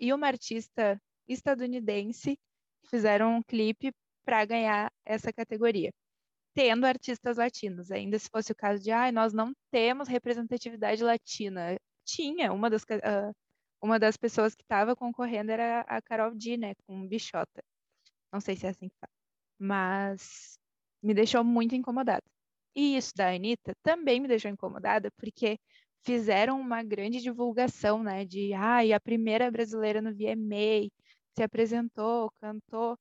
e 0.00 0.12
uma 0.12 0.26
artista 0.28 1.00
estadunidense 1.28 2.38
fizeram 2.86 3.36
um 3.36 3.42
clipe 3.42 3.92
para 4.24 4.44
ganhar 4.44 4.92
essa 5.04 5.32
categoria, 5.32 5.90
tendo 6.54 6.84
artistas 6.86 7.36
latinos. 7.38 7.90
Ainda 7.90 8.18
se 8.18 8.28
fosse 8.30 8.52
o 8.52 8.56
caso 8.56 8.82
de, 8.82 8.90
ah, 8.90 9.10
nós 9.12 9.32
não 9.32 9.52
temos 9.70 10.08
representatividade 10.08 11.02
latina. 11.02 11.76
Tinha, 12.04 12.52
uma 12.52 12.70
das, 12.70 12.82
uh, 12.82 13.34
uma 13.82 13.98
das 13.98 14.16
pessoas 14.16 14.54
que 14.54 14.62
estava 14.62 14.96
concorrendo 14.96 15.50
era 15.52 15.82
a 15.82 16.02
Carol 16.02 16.34
D, 16.34 16.56
né, 16.56 16.74
com 16.86 17.06
Bichota. 17.06 17.62
Não 18.32 18.40
sei 18.40 18.56
se 18.56 18.66
é 18.66 18.70
assim 18.70 18.88
que 18.88 18.96
fala. 19.00 19.12
Mas 19.58 20.58
me 21.02 21.14
deixou 21.14 21.44
muito 21.44 21.74
incomodada. 21.74 22.22
E 22.74 22.96
isso 22.96 23.12
da 23.16 23.30
Anitta 23.34 23.74
também 23.82 24.20
me 24.20 24.28
deixou 24.28 24.50
incomodada, 24.50 25.10
porque 25.16 25.58
fizeram 26.04 26.60
uma 26.60 26.82
grande 26.82 27.20
divulgação, 27.20 28.02
né, 28.02 28.24
de, 28.24 28.52
ah, 28.54 28.80
a 28.94 29.00
primeira 29.00 29.50
brasileira 29.50 30.00
no 30.02 30.12
VMA, 30.14 30.88
se 31.36 31.42
apresentou, 31.42 32.30
cantou, 32.40 32.98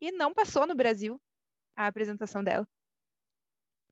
e 0.00 0.12
não 0.12 0.32
passou 0.34 0.66
no 0.66 0.74
Brasil 0.74 1.20
a 1.76 1.86
apresentação 1.86 2.42
dela. 2.42 2.66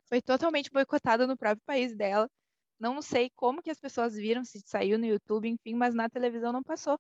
Foi 0.09 0.21
totalmente 0.23 0.71
boicotada 0.71 1.27
no 1.27 1.37
próprio 1.37 1.63
país 1.67 1.95
dela. 1.95 2.31
Não 2.79 3.01
sei 3.03 3.31
como 3.37 3.63
que 3.63 3.71
as 3.71 3.79
pessoas 3.79 4.15
viram, 4.15 4.45
se 4.45 4.61
saiu 4.67 4.99
no 4.99 5.07
YouTube, 5.07 5.49
enfim, 5.49 5.75
mas 5.75 5.95
na 5.95 6.09
televisão 6.09 6.53
não 6.53 6.63
passou. 6.63 6.99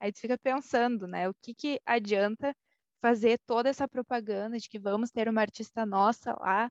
Aí 0.00 0.12
tu 0.12 0.20
fica 0.20 0.36
pensando, 0.38 1.06
né, 1.06 1.28
o 1.28 1.34
que 1.34 1.54
que 1.54 1.80
adianta 1.86 2.54
fazer 3.00 3.38
toda 3.46 3.68
essa 3.68 3.88
propaganda 3.88 4.58
de 4.58 4.68
que 4.68 4.78
vamos 4.78 5.10
ter 5.10 5.28
uma 5.28 5.40
artista 5.40 5.86
nossa 5.86 6.34
lá, 6.40 6.70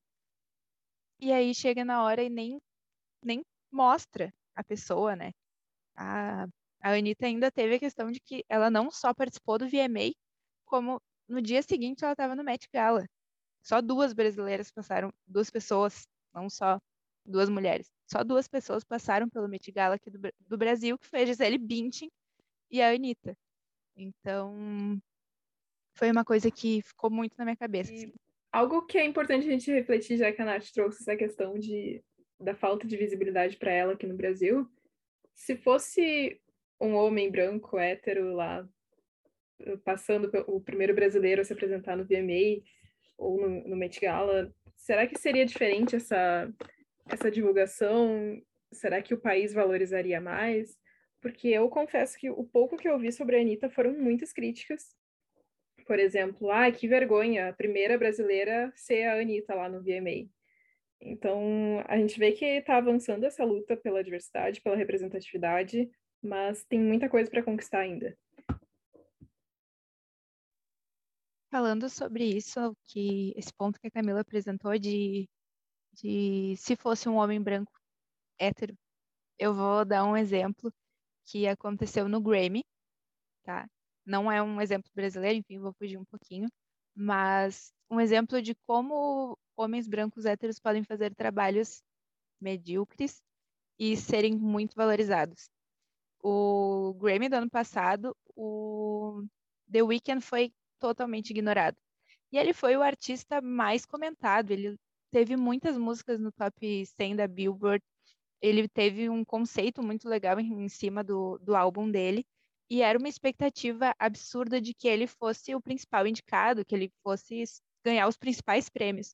e 1.20 1.32
aí 1.32 1.54
chega 1.54 1.86
na 1.86 2.04
hora 2.04 2.24
e 2.24 2.30
nem, 2.30 2.60
nem 3.24 3.44
mostra 3.72 4.34
a 4.56 4.64
pessoa, 4.64 5.16
né? 5.16 5.32
A, 5.96 6.46
a 6.82 6.94
Anitta 6.94 7.28
ainda 7.28 7.52
teve 7.52 7.76
a 7.76 7.80
questão 7.80 8.12
de 8.12 8.20
que 8.20 8.46
ela 8.50 8.70
não 8.70 8.92
só 8.92 9.14
participou 9.14 9.58
do 9.60 9.70
VMA, 9.70 10.14
como 10.66 11.02
no 11.32 11.42
dia 11.42 11.62
seguinte 11.62 12.04
ela 12.04 12.14
estava 12.14 12.36
no 12.36 12.44
Met 12.44 12.68
Gala. 12.72 13.08
Só 13.62 13.82
duas 13.82 14.14
brasileiras 14.14 14.72
passaram, 14.72 15.12
duas 15.26 15.50
pessoas, 15.50 16.08
não 16.34 16.50
só 16.50 16.80
duas 17.26 17.50
mulheres, 17.50 17.90
só 18.10 18.24
duas 18.24 18.48
pessoas 18.48 18.84
passaram 18.84 19.30
pelo 19.30 19.48
Met 19.48 19.72
Gala 19.72 19.96
aqui 19.96 20.10
do, 20.10 20.20
do 20.40 20.58
Brasil, 20.58 20.98
que 20.98 21.08
foi 21.08 21.22
a 21.22 21.26
Gisele 21.26 21.58
Bündchen 21.58 22.12
e 22.70 22.82
a 22.82 22.92
Anitta. 22.92 23.36
Então, 23.96 25.00
foi 25.94 26.12
uma 26.12 26.26
coisa 26.26 26.50
que 26.50 26.82
ficou 26.82 27.10
muito 27.10 27.36
na 27.38 27.46
minha 27.46 27.58
cabeça. 27.58 27.94
Assim. 27.94 28.14
Algo 28.52 28.86
que 28.86 28.98
é 28.98 29.06
importante 29.06 29.48
a 29.48 29.52
gente 29.52 29.72
refletir, 29.72 30.18
já 30.18 30.32
que 30.32 30.42
a 30.42 30.46
Nath 30.46 30.72
trouxe 30.74 31.02
essa 31.02 31.16
questão 31.16 31.58
de, 31.58 32.04
da 32.40 32.56
falta 32.56 32.88
de 32.88 32.98
visibilidade 32.98 33.58
para 33.58 33.72
ela 33.72 33.94
aqui 33.94 34.08
no 34.08 34.18
Brasil, 34.18 34.70
se 35.34 35.56
fosse 35.56 36.42
um 36.80 36.96
homem 36.96 37.30
branco, 37.30 37.78
hétero 37.78 38.34
lá, 38.34 38.68
passando 39.84 40.32
o 40.48 40.60
primeiro 40.60 40.94
brasileiro 40.94 41.42
a 41.42 41.44
se 41.44 41.54
apresentar 41.54 41.96
no 41.96 42.06
VMA 42.06 42.64
ou 43.18 43.40
no, 43.40 43.70
no 43.70 43.76
Met 43.76 44.00
Gala, 44.00 44.54
será 44.76 45.06
que 45.08 45.20
seria 45.20 45.46
diferente 45.46 45.96
essa, 45.96 46.52
essa 47.10 47.30
divulgação? 47.30 48.42
Será 48.72 49.02
que 49.02 49.14
o 49.14 49.20
país 49.20 49.54
valorizaria 49.54 50.20
mais? 50.20 50.78
Porque 51.22 51.50
eu 51.50 51.70
confesso 51.70 52.18
que 52.18 52.30
o 52.30 52.44
pouco 52.44 52.78
que 52.78 52.90
eu 52.90 52.98
vi 52.98 53.12
sobre 53.12 53.38
a 53.38 53.42
Anitta 53.42 53.70
foram 53.70 53.94
muitas 53.94 54.34
críticas 54.34 54.96
por 55.92 56.00
exemplo, 56.00 56.50
ah, 56.50 56.72
que 56.72 56.88
vergonha, 56.88 57.50
a 57.50 57.54
primeira 57.54 57.98
brasileira 57.98 58.72
ser 58.76 59.04
a 59.04 59.20
Anitta 59.20 59.54
lá 59.54 59.68
no 59.68 59.82
VMA. 59.82 60.30
Então, 61.02 61.84
a 61.86 61.98
gente 61.98 62.18
vê 62.18 62.32
que 62.32 62.46
está 62.46 62.78
avançando 62.78 63.26
essa 63.26 63.44
luta 63.44 63.76
pela 63.76 64.04
diversidade, 64.04 64.62
pela 64.62 64.76
representatividade, 64.76 65.90
mas 66.22 66.64
tem 66.64 66.80
muita 66.80 67.10
coisa 67.10 67.30
para 67.30 67.44
conquistar 67.44 67.80
ainda. 67.80 68.16
Falando 71.52 71.90
sobre 71.90 72.24
isso, 72.24 72.74
que 72.86 73.34
esse 73.36 73.54
ponto 73.54 73.78
que 73.78 73.88
a 73.88 73.92
Camila 73.92 74.22
apresentou 74.22 74.80
de, 74.80 75.28
de 75.94 76.56
se 76.58 76.78
fosse 76.78 77.10
um 77.10 77.16
homem 77.18 77.42
branco 77.42 77.74
hétero, 78.40 78.74
eu 79.38 79.54
vou 79.54 79.84
dar 79.86 80.06
um 80.06 80.16
exemplo 80.16 80.74
que 81.26 81.48
aconteceu 81.48 82.08
no 82.08 82.22
Grammy, 82.22 82.64
tá? 83.44 83.68
Não 84.06 84.32
é 84.32 84.42
um 84.42 84.62
exemplo 84.62 84.90
brasileiro, 84.96 85.40
enfim, 85.40 85.60
vou 85.60 85.74
fugir 85.74 85.98
um 85.98 86.06
pouquinho, 86.06 86.48
mas 86.96 87.74
um 87.90 88.00
exemplo 88.00 88.42
de 88.42 88.56
como 88.66 89.38
homens 89.58 89.90
brancos 89.90 90.26
héteros 90.26 90.58
podem 90.58 90.84
fazer 90.86 91.14
trabalhos 91.16 91.84
medíocres 92.40 93.22
e 93.78 93.98
serem 93.98 94.38
muito 94.38 94.74
valorizados. 94.76 95.50
O 96.24 96.94
Grammy 97.00 97.28
do 97.28 97.36
ano 97.36 97.50
passado, 97.50 98.16
o 98.36 99.26
The 99.70 99.84
Weeknd 99.84 100.22
foi 100.22 100.54
totalmente 100.82 101.30
ignorado. 101.30 101.78
E 102.32 102.38
ele 102.38 102.54
foi 102.54 102.76
o 102.76 102.82
artista 102.82 103.40
mais 103.42 103.86
comentado, 103.86 104.52
ele 104.52 104.78
teve 105.12 105.38
muitas 105.38 105.78
músicas 105.78 106.20
no 106.20 106.32
top 106.32 106.86
100 106.86 107.16
da 107.18 107.28
Billboard, 107.28 107.84
ele 108.42 108.68
teve 108.68 109.10
um 109.10 109.24
conceito 109.24 109.84
muito 109.84 110.10
legal 110.10 110.40
em, 110.40 110.68
cima 110.68 111.04
do, 111.04 111.38
do 111.40 111.56
álbum 111.56 111.90
dele, 111.90 112.26
e 112.70 112.82
era 112.82 112.98
uma 112.98 113.10
expectativa 113.10 113.94
absurda 114.00 114.60
de 114.60 114.74
que 114.74 114.88
ele 114.88 115.06
fosse 115.06 115.54
o 115.54 115.62
principal 115.62 116.08
indicado, 116.08 116.66
que 116.66 116.74
ele 116.74 116.92
fosse 117.04 117.44
ganhar 117.86 118.08
os 118.08 118.18
principais 118.18 118.70
prêmios. 118.70 119.14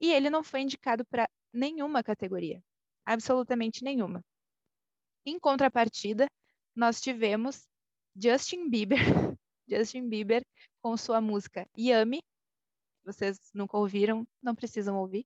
E 0.00 0.12
ele 0.12 0.30
não 0.30 0.42
foi 0.42 0.60
indicado 0.62 1.04
para 1.04 1.28
nenhuma 1.52 2.02
categoria, 2.02 2.62
absolutamente 3.04 3.84
nenhuma. 3.84 4.24
Em 5.26 5.38
contrapartida, 5.38 6.28
nós 6.74 7.00
tivemos 7.00 7.68
Justin 8.16 8.70
Bieber, 8.70 8.98
Justin 9.70 10.08
Bieber 10.08 10.42
com 10.82 10.96
sua 10.96 11.20
música 11.20 11.66
Yummy. 11.78 12.20
Vocês 13.04 13.38
nunca 13.54 13.76
ouviram, 13.78 14.26
não 14.42 14.54
precisam 14.54 14.98
ouvir. 14.98 15.24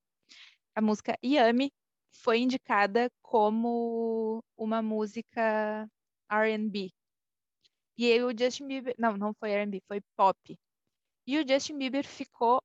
A 0.74 0.80
música 0.80 1.16
Yummy 1.24 1.72
foi 2.10 2.38
indicada 2.38 3.10
como 3.22 4.42
uma 4.56 4.82
música 4.82 5.88
R&B, 6.30 6.92
e 7.96 8.20
o 8.22 8.36
Justin 8.36 8.66
Bieber, 8.66 8.94
não, 8.98 9.16
não 9.16 9.32
foi 9.34 9.52
R&B, 9.52 9.80
foi 9.86 10.00
pop. 10.16 10.58
E 11.26 11.38
o 11.38 11.48
Justin 11.48 11.78
Bieber 11.78 12.04
ficou 12.06 12.60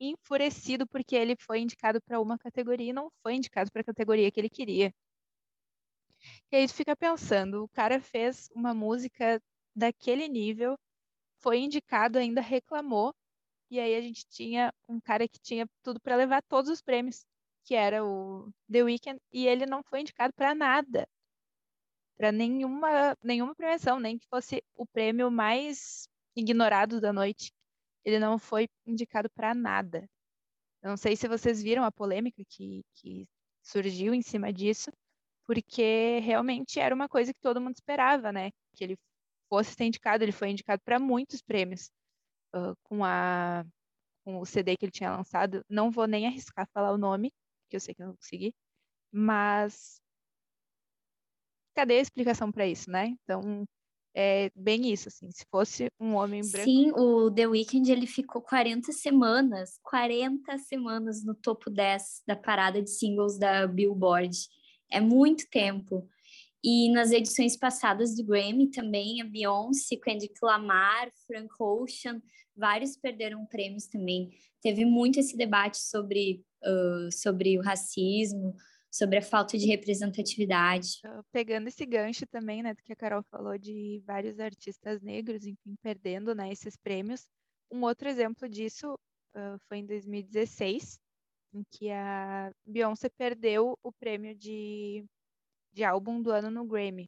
enfurecido 0.00 0.86
porque 0.86 1.16
ele 1.16 1.36
foi 1.38 1.60
indicado 1.60 2.00
para 2.02 2.20
uma 2.20 2.38
categoria 2.38 2.90
e 2.90 2.92
não 2.92 3.10
foi 3.22 3.34
indicado 3.34 3.70
para 3.72 3.82
a 3.82 3.84
categoria 3.84 4.30
que 4.30 4.40
ele 4.40 4.50
queria. 4.50 4.92
E 6.50 6.56
aí 6.56 6.66
tu 6.66 6.74
fica 6.74 6.96
pensando, 6.96 7.62
o 7.64 7.68
cara 7.68 8.00
fez 8.00 8.48
uma 8.54 8.74
música 8.74 9.40
daquele 9.74 10.28
nível, 10.28 10.76
foi 11.40 11.58
indicado, 11.58 12.18
ainda 12.18 12.40
reclamou, 12.40 13.14
e 13.70 13.80
aí 13.80 13.94
a 13.96 14.00
gente 14.00 14.26
tinha 14.28 14.72
um 14.88 15.00
cara 15.00 15.28
que 15.28 15.38
tinha 15.40 15.68
tudo 15.82 16.00
para 16.00 16.16
levar 16.16 16.42
todos 16.42 16.70
os 16.70 16.82
prêmios, 16.82 17.24
que 17.64 17.74
era 17.74 18.04
o 18.04 18.50
The 18.70 18.82
Weeknd, 18.84 19.20
e 19.32 19.46
ele 19.46 19.66
não 19.66 19.82
foi 19.82 20.00
indicado 20.00 20.32
para 20.34 20.54
nada 20.54 21.08
para 22.16 22.32
nenhuma, 22.32 23.16
nenhuma 23.22 23.54
premiação, 23.54 24.00
nem 24.00 24.18
que 24.18 24.26
fosse 24.28 24.62
o 24.74 24.86
prêmio 24.86 25.30
mais 25.30 26.08
ignorado 26.34 27.00
da 27.00 27.12
noite. 27.12 27.52
Ele 28.04 28.18
não 28.18 28.38
foi 28.38 28.68
indicado 28.86 29.28
para 29.30 29.54
nada. 29.54 30.08
Eu 30.82 30.90
não 30.90 30.96
sei 30.96 31.16
se 31.16 31.28
vocês 31.28 31.62
viram 31.62 31.84
a 31.84 31.92
polêmica 31.92 32.42
que, 32.48 32.82
que 32.94 33.26
surgiu 33.62 34.14
em 34.14 34.22
cima 34.22 34.52
disso, 34.52 34.90
porque 35.44 36.20
realmente 36.20 36.80
era 36.80 36.94
uma 36.94 37.08
coisa 37.08 37.32
que 37.32 37.40
todo 37.40 37.60
mundo 37.60 37.74
esperava, 37.74 38.32
né? 38.32 38.50
Que 38.74 38.84
ele 38.84 38.96
fosse 39.48 39.74
ser 39.74 39.84
indicado. 39.84 40.22
Ele 40.24 40.32
foi 40.32 40.50
indicado 40.50 40.82
para 40.84 40.98
muitos 40.98 41.40
prêmios 41.42 41.90
uh, 42.54 42.74
com, 42.84 43.04
a, 43.04 43.64
com 44.24 44.40
o 44.40 44.46
CD 44.46 44.76
que 44.76 44.84
ele 44.84 44.92
tinha 44.92 45.16
lançado. 45.16 45.64
Não 45.68 45.90
vou 45.90 46.06
nem 46.06 46.26
arriscar 46.26 46.68
falar 46.72 46.92
o 46.92 46.98
nome, 46.98 47.32
que 47.68 47.76
eu 47.76 47.80
sei 47.80 47.94
que 47.94 48.02
eu 48.02 48.06
não 48.06 48.16
consegui, 48.16 48.54
mas 49.12 50.00
cadê 51.74 51.98
a 51.98 52.02
explicação 52.02 52.50
para 52.50 52.66
isso, 52.66 52.90
né? 52.90 53.14
Então, 53.22 53.66
é 54.14 54.50
bem 54.54 54.90
isso, 54.90 55.08
assim, 55.08 55.30
se 55.30 55.44
fosse 55.50 55.88
um 56.00 56.14
homem 56.14 56.40
branco... 56.40 56.64
Sim, 56.64 56.90
o 56.92 57.30
The 57.30 57.46
Weeknd, 57.46 57.92
ele 57.92 58.06
ficou 58.06 58.40
40 58.40 58.90
semanas, 58.92 59.78
40 59.82 60.56
semanas 60.56 61.22
no 61.22 61.34
topo 61.34 61.68
10 61.68 62.22
da 62.26 62.34
parada 62.34 62.82
de 62.82 62.88
singles 62.88 63.38
da 63.38 63.66
Billboard. 63.66 64.34
É 64.90 65.00
muito 65.00 65.46
tempo. 65.50 66.08
E 66.68 66.90
nas 66.90 67.12
edições 67.12 67.56
passadas 67.56 68.16
do 68.16 68.24
Grammy 68.24 68.68
também, 68.68 69.22
a 69.22 69.24
Beyoncé, 69.24 69.94
Kendrick 69.94 70.34
Lamar, 70.42 71.08
Frank 71.24 71.54
Ocean, 71.60 72.20
vários 72.56 72.96
perderam 72.96 73.46
prêmios 73.46 73.86
também. 73.86 74.30
Teve 74.60 74.84
muito 74.84 75.20
esse 75.20 75.36
debate 75.36 75.78
sobre, 75.78 76.44
uh, 76.64 77.12
sobre 77.12 77.56
o 77.56 77.62
racismo, 77.62 78.52
sobre 78.90 79.18
a 79.18 79.22
falta 79.22 79.56
de 79.56 79.64
representatividade. 79.64 81.00
Pegando 81.30 81.68
esse 81.68 81.86
gancho 81.86 82.26
também, 82.26 82.64
né, 82.64 82.74
do 82.74 82.82
que 82.82 82.92
a 82.92 82.96
Carol 82.96 83.22
falou 83.30 83.56
de 83.56 84.02
vários 84.04 84.40
artistas 84.40 85.00
negros, 85.00 85.46
enfim, 85.46 85.76
perdendo, 85.80 86.34
né, 86.34 86.50
esses 86.50 86.76
prêmios. 86.76 87.28
Um 87.70 87.84
outro 87.84 88.08
exemplo 88.08 88.48
disso 88.48 88.92
uh, 89.36 89.56
foi 89.68 89.78
em 89.78 89.86
2016, 89.86 90.98
em 91.54 91.62
que 91.70 91.92
a 91.92 92.50
Beyoncé 92.66 93.08
perdeu 93.08 93.78
o 93.84 93.92
prêmio 93.92 94.34
de, 94.34 95.04
de 95.76 95.84
álbum 95.84 96.22
do 96.22 96.30
ano 96.32 96.50
no 96.50 96.64
Grammy. 96.66 97.06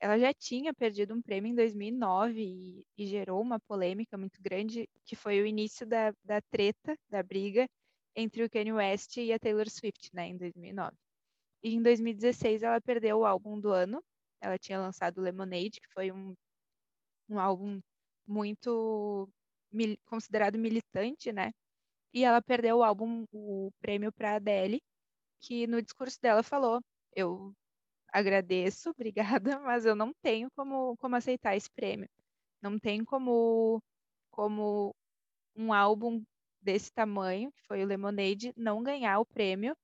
Ela 0.00 0.18
já 0.18 0.32
tinha 0.32 0.72
perdido 0.72 1.12
um 1.14 1.20
prêmio 1.20 1.50
em 1.50 1.54
2009 1.56 2.40
e, 2.40 2.86
e 2.96 3.06
gerou 3.06 3.42
uma 3.42 3.58
polêmica 3.60 4.16
muito 4.16 4.40
grande, 4.40 4.88
que 5.04 5.16
foi 5.16 5.42
o 5.42 5.46
início 5.46 5.84
da, 5.86 6.12
da 6.24 6.40
treta, 6.42 6.96
da 7.10 7.22
briga 7.22 7.66
entre 8.14 8.44
o 8.44 8.50
Kanye 8.50 8.72
West 8.72 9.16
e 9.16 9.32
a 9.32 9.38
Taylor 9.38 9.68
Swift, 9.68 10.10
né, 10.14 10.28
em 10.28 10.36
2009. 10.36 10.96
E 11.64 11.74
em 11.74 11.82
2016 11.82 12.62
ela 12.62 12.80
perdeu 12.80 13.18
o 13.18 13.26
álbum 13.26 13.60
do 13.60 13.70
ano. 13.72 14.00
Ela 14.40 14.58
tinha 14.58 14.78
lançado 14.80 15.20
Lemonade, 15.20 15.80
que 15.80 15.92
foi 15.92 16.12
um, 16.12 16.34
um 17.28 17.40
álbum 17.40 17.80
muito 18.26 19.28
mil, 19.72 19.96
considerado 20.06 20.58
militante, 20.58 21.32
né? 21.32 21.52
E 22.14 22.24
ela 22.24 22.42
perdeu 22.42 22.78
o 22.78 22.84
álbum, 22.84 23.24
o 23.32 23.70
prêmio 23.80 24.12
para 24.12 24.36
Adele, 24.36 24.80
que 25.40 25.66
no 25.66 25.82
discurso 25.82 26.20
dela 26.20 26.42
falou: 26.42 26.80
"Eu 27.14 27.54
agradeço, 28.18 28.90
obrigada, 28.90 29.58
mas 29.62 29.84
eu 29.86 29.94
não 29.96 30.12
tenho 30.22 30.50
como 30.56 30.96
como 30.98 31.16
aceitar 31.16 31.56
esse 31.56 31.70
prêmio. 31.70 32.08
Não 32.62 32.78
tem 32.78 33.04
como 33.04 33.82
como 34.30 34.94
um 35.56 35.72
álbum 35.72 36.24
desse 36.62 36.92
tamanho, 36.92 37.52
que 37.52 37.62
foi 37.66 37.82
o 37.84 37.86
Lemonade, 37.86 38.52
não 38.56 38.82
ganhar 38.82 39.20
o 39.20 39.26
prêmio, 39.26 39.76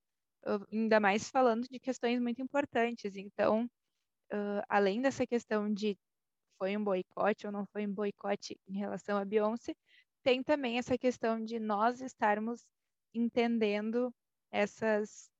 ainda 0.72 1.00
mais 1.00 1.30
falando 1.30 1.66
de 1.70 1.78
questões 1.80 2.20
muito 2.20 2.42
importantes. 2.42 3.16
Então, 3.16 3.64
uh, 4.32 4.62
além 4.68 5.02
dessa 5.02 5.26
questão 5.26 5.72
de 5.72 5.96
foi 6.58 6.76
um 6.76 6.84
boicote 6.84 7.46
ou 7.46 7.52
não 7.52 7.66
foi 7.72 7.86
um 7.86 7.94
boicote 7.94 8.58
em 8.68 8.78
relação 8.78 9.18
a 9.18 9.24
Beyoncé, 9.24 9.74
tem 10.22 10.42
também 10.42 10.78
essa 10.78 10.98
questão 10.98 11.44
de 11.44 11.58
nós 11.60 12.00
estarmos 12.00 12.64
entendendo 13.14 14.14
essas 14.52 15.30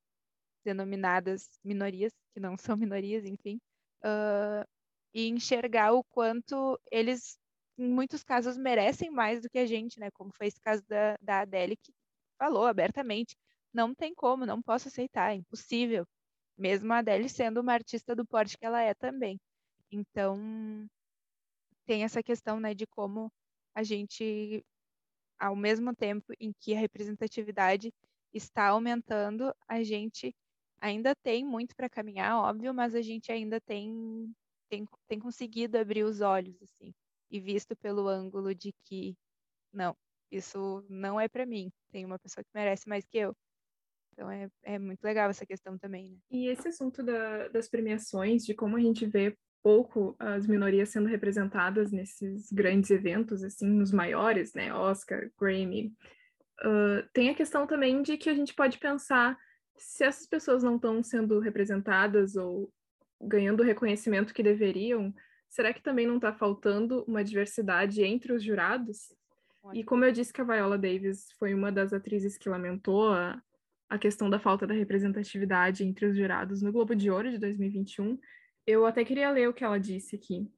denominadas 0.64 1.48
minorias, 1.64 2.12
que 2.32 2.40
não 2.40 2.56
são 2.56 2.76
minorias, 2.92 3.24
enfim, 3.24 3.60
uh, 4.04 4.66
e 5.14 5.28
enxergar 5.28 5.92
o 5.92 6.04
quanto 6.04 6.78
eles, 6.90 7.38
em 7.78 7.88
muitos 7.88 8.22
casos, 8.22 8.56
merecem 8.56 9.10
mais 9.10 9.42
do 9.42 9.50
que 9.50 9.58
a 9.58 9.66
gente, 9.66 10.00
né? 10.00 10.10
Como 10.12 10.32
foi 10.36 10.46
esse 10.46 10.60
caso 10.60 10.82
da, 10.88 11.16
da 11.20 11.40
Adele, 11.40 11.76
que 11.76 11.92
falou 12.38 12.66
abertamente: 12.66 13.36
não 13.72 13.94
tem 13.94 14.14
como, 14.14 14.46
não 14.46 14.62
posso 14.62 14.88
aceitar, 14.88 15.32
é 15.32 15.36
impossível. 15.36 16.06
Mesmo 16.56 16.92
a 16.92 16.98
Adele 16.98 17.28
sendo 17.28 17.60
uma 17.60 17.72
artista 17.72 18.14
do 18.14 18.26
porte 18.26 18.58
que 18.58 18.66
ela 18.66 18.82
é 18.82 18.94
também. 18.94 19.40
Então, 19.90 20.38
tem 21.86 22.04
essa 22.04 22.22
questão, 22.22 22.60
né, 22.60 22.74
de 22.74 22.86
como 22.86 23.30
a 23.74 23.82
gente, 23.82 24.64
ao 25.38 25.56
mesmo 25.56 25.94
tempo 25.94 26.32
em 26.40 26.52
que 26.60 26.74
a 26.74 26.78
representatividade 26.78 27.92
está 28.32 28.68
aumentando, 28.68 29.54
a 29.68 29.82
gente 29.82 30.34
ainda 30.82 31.14
tem 31.14 31.44
muito 31.44 31.76
para 31.76 31.88
caminhar, 31.88 32.36
óbvio, 32.36 32.74
mas 32.74 32.94
a 32.94 33.00
gente 33.00 33.30
ainda 33.30 33.60
tem, 33.60 34.34
tem, 34.68 34.84
tem 35.08 35.20
conseguido 35.20 35.78
abrir 35.78 36.02
os 36.02 36.20
olhos, 36.20 36.60
assim, 36.60 36.92
e 37.30 37.40
visto 37.40 37.76
pelo 37.76 38.08
ângulo 38.08 38.52
de 38.52 38.74
que, 38.84 39.14
não, 39.72 39.96
isso 40.30 40.84
não 40.88 41.20
é 41.20 41.28
para 41.28 41.46
mim, 41.46 41.70
tem 41.92 42.04
uma 42.04 42.18
pessoa 42.18 42.42
que 42.42 42.50
merece 42.52 42.88
mais 42.88 43.06
que 43.06 43.16
eu. 43.16 43.34
Então 44.12 44.28
é, 44.30 44.48
é 44.64 44.78
muito 44.78 45.02
legal 45.04 45.30
essa 45.30 45.46
questão 45.46 45.78
também, 45.78 46.10
né? 46.10 46.18
E 46.30 46.48
esse 46.48 46.68
assunto 46.68 47.02
da, 47.02 47.48
das 47.48 47.68
premiações, 47.68 48.44
de 48.44 48.52
como 48.52 48.76
a 48.76 48.80
gente 48.80 49.06
vê 49.06 49.38
pouco 49.62 50.16
as 50.18 50.48
minorias 50.48 50.88
sendo 50.88 51.08
representadas 51.08 51.92
nesses 51.92 52.50
grandes 52.50 52.90
eventos, 52.90 53.44
assim, 53.44 53.68
nos 53.68 53.92
maiores, 53.92 54.52
né, 54.52 54.74
Oscar, 54.74 55.30
Grammy, 55.40 55.94
uh, 56.60 57.08
tem 57.12 57.30
a 57.30 57.34
questão 57.34 57.68
também 57.68 58.02
de 58.02 58.18
que 58.18 58.28
a 58.28 58.34
gente 58.34 58.52
pode 58.52 58.78
pensar 58.78 59.38
se 59.82 60.04
essas 60.04 60.26
pessoas 60.26 60.62
não 60.62 60.76
estão 60.76 61.02
sendo 61.02 61.40
representadas 61.40 62.36
ou 62.36 62.72
ganhando 63.20 63.60
o 63.60 63.66
reconhecimento 63.66 64.32
que 64.32 64.42
deveriam, 64.42 65.14
será 65.48 65.72
que 65.72 65.82
também 65.82 66.06
não 66.06 66.16
está 66.16 66.32
faltando 66.32 67.04
uma 67.06 67.22
diversidade 67.22 68.02
entre 68.02 68.32
os 68.32 68.42
jurados? 68.42 69.12
E 69.74 69.84
como 69.84 70.04
eu 70.04 70.12
disse 70.12 70.32
que 70.32 70.40
a 70.40 70.44
Viola 70.44 70.78
Davis 70.78 71.30
foi 71.38 71.52
uma 71.54 71.70
das 71.70 71.92
atrizes 71.92 72.38
que 72.38 72.48
lamentou 72.48 73.12
a, 73.12 73.40
a 73.88 73.98
questão 73.98 74.30
da 74.30 74.38
falta 74.38 74.66
da 74.66 74.74
representatividade 74.74 75.84
entre 75.84 76.06
os 76.06 76.16
jurados 76.16 76.62
no 76.62 76.72
Globo 76.72 76.94
de 76.94 77.10
Ouro 77.10 77.30
de 77.30 77.38
2021, 77.38 78.18
eu 78.66 78.86
até 78.86 79.04
queria 79.04 79.30
ler 79.30 79.48
o 79.48 79.52
que 79.52 79.64
ela 79.64 79.78
disse 79.78 80.16
aqui, 80.16 80.48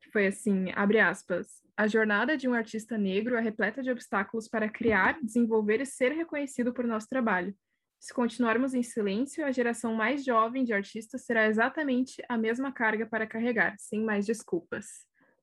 que 0.00 0.10
foi 0.10 0.26
assim, 0.26 0.72
abre 0.74 0.98
aspas, 0.98 1.62
a 1.76 1.86
jornada 1.86 2.36
de 2.36 2.48
um 2.48 2.54
artista 2.54 2.98
negro 2.98 3.36
é 3.36 3.40
repleta 3.40 3.82
de 3.82 3.90
obstáculos 3.90 4.48
para 4.48 4.68
criar, 4.68 5.18
desenvolver 5.22 5.80
e 5.80 5.86
ser 5.86 6.12
reconhecido 6.12 6.72
por 6.72 6.86
nosso 6.86 7.08
trabalho. 7.08 7.54
Se 8.00 8.14
continuarmos 8.14 8.72
em 8.72 8.82
silêncio, 8.82 9.44
a 9.44 9.52
geração 9.52 9.94
mais 9.94 10.24
jovem 10.24 10.64
de 10.64 10.72
artistas 10.72 11.26
terá 11.26 11.46
exatamente 11.46 12.22
a 12.30 12.38
mesma 12.38 12.72
carga 12.72 13.06
para 13.06 13.26
carregar, 13.26 13.76
sem 13.78 14.00
mais 14.02 14.24
desculpas. 14.24 14.86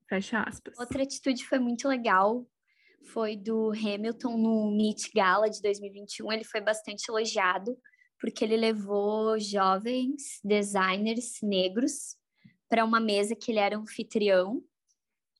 Fecha 0.09 0.41
aspas. 0.41 0.77
Outra 0.79 1.03
atitude 1.03 1.45
foi 1.45 1.59
muito 1.59 1.87
legal, 1.87 2.47
foi 3.13 3.37
do 3.37 3.71
Hamilton 3.71 4.37
no 4.37 4.75
Meet 4.75 5.13
Gala 5.13 5.47
de 5.51 5.61
2021. 5.61 6.31
Ele 6.31 6.43
foi 6.43 6.59
bastante 6.59 7.07
elogiado, 7.07 7.77
porque 8.19 8.43
ele 8.43 8.57
levou 8.57 9.39
jovens 9.39 10.39
designers 10.43 11.37
negros 11.43 12.17
para 12.67 12.83
uma 12.83 12.99
mesa 12.99 13.35
que 13.35 13.51
ele 13.51 13.59
era 13.59 13.77
anfitrião. 13.77 14.63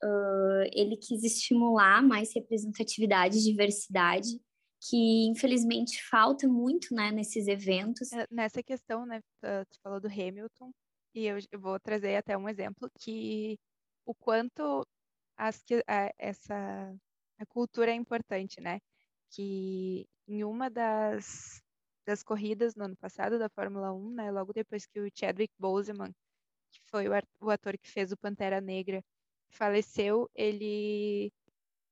Uh, 0.03 0.69
ele 0.71 0.95
quis 0.95 1.23
estimular 1.23 2.03
mais 2.03 2.31
representatividade 2.35 3.39
e 3.39 3.43
diversidade 3.43 4.39
que 4.81 5.27
infelizmente 5.27 6.03
falta 6.09 6.47
muito, 6.47 6.93
né, 6.93 7.11
nesses 7.11 7.47
eventos. 7.47 8.11
É, 8.13 8.27
nessa 8.31 8.61
questão, 8.63 9.05
né, 9.05 9.21
tu 9.41 9.79
falou 9.83 9.99
do 9.99 10.07
Hamilton, 10.07 10.71
e 11.15 11.25
eu, 11.25 11.37
vou 11.59 11.79
trazer 11.79 12.15
até 12.17 12.37
um 12.37 12.47
exemplo 12.49 12.89
que 12.99 13.57
o 14.05 14.13
quanto 14.13 14.85
as, 15.37 15.63
a, 15.87 16.11
essa 16.17 16.95
a 17.39 17.45
cultura 17.47 17.91
é 17.91 17.95
importante, 17.95 18.61
né? 18.61 18.79
Que 19.31 20.07
em 20.27 20.43
uma 20.43 20.69
das, 20.69 21.61
das 22.05 22.23
corridas 22.23 22.75
no 22.75 22.85
ano 22.85 22.97
passado 22.97 23.39
da 23.39 23.49
Fórmula 23.49 23.93
1, 23.93 24.11
né, 24.11 24.31
logo 24.31 24.53
depois 24.53 24.85
que 24.85 24.99
o 24.99 25.09
Chadwick 25.13 25.53
Boseman, 25.59 26.11
que 26.71 26.81
foi 26.89 27.07
o, 27.07 27.11
o 27.41 27.49
ator 27.49 27.77
que 27.77 27.89
fez 27.89 28.11
o 28.11 28.17
Pantera 28.17 28.61
Negra, 28.61 29.03
faleceu, 29.49 30.29
ele 30.35 31.31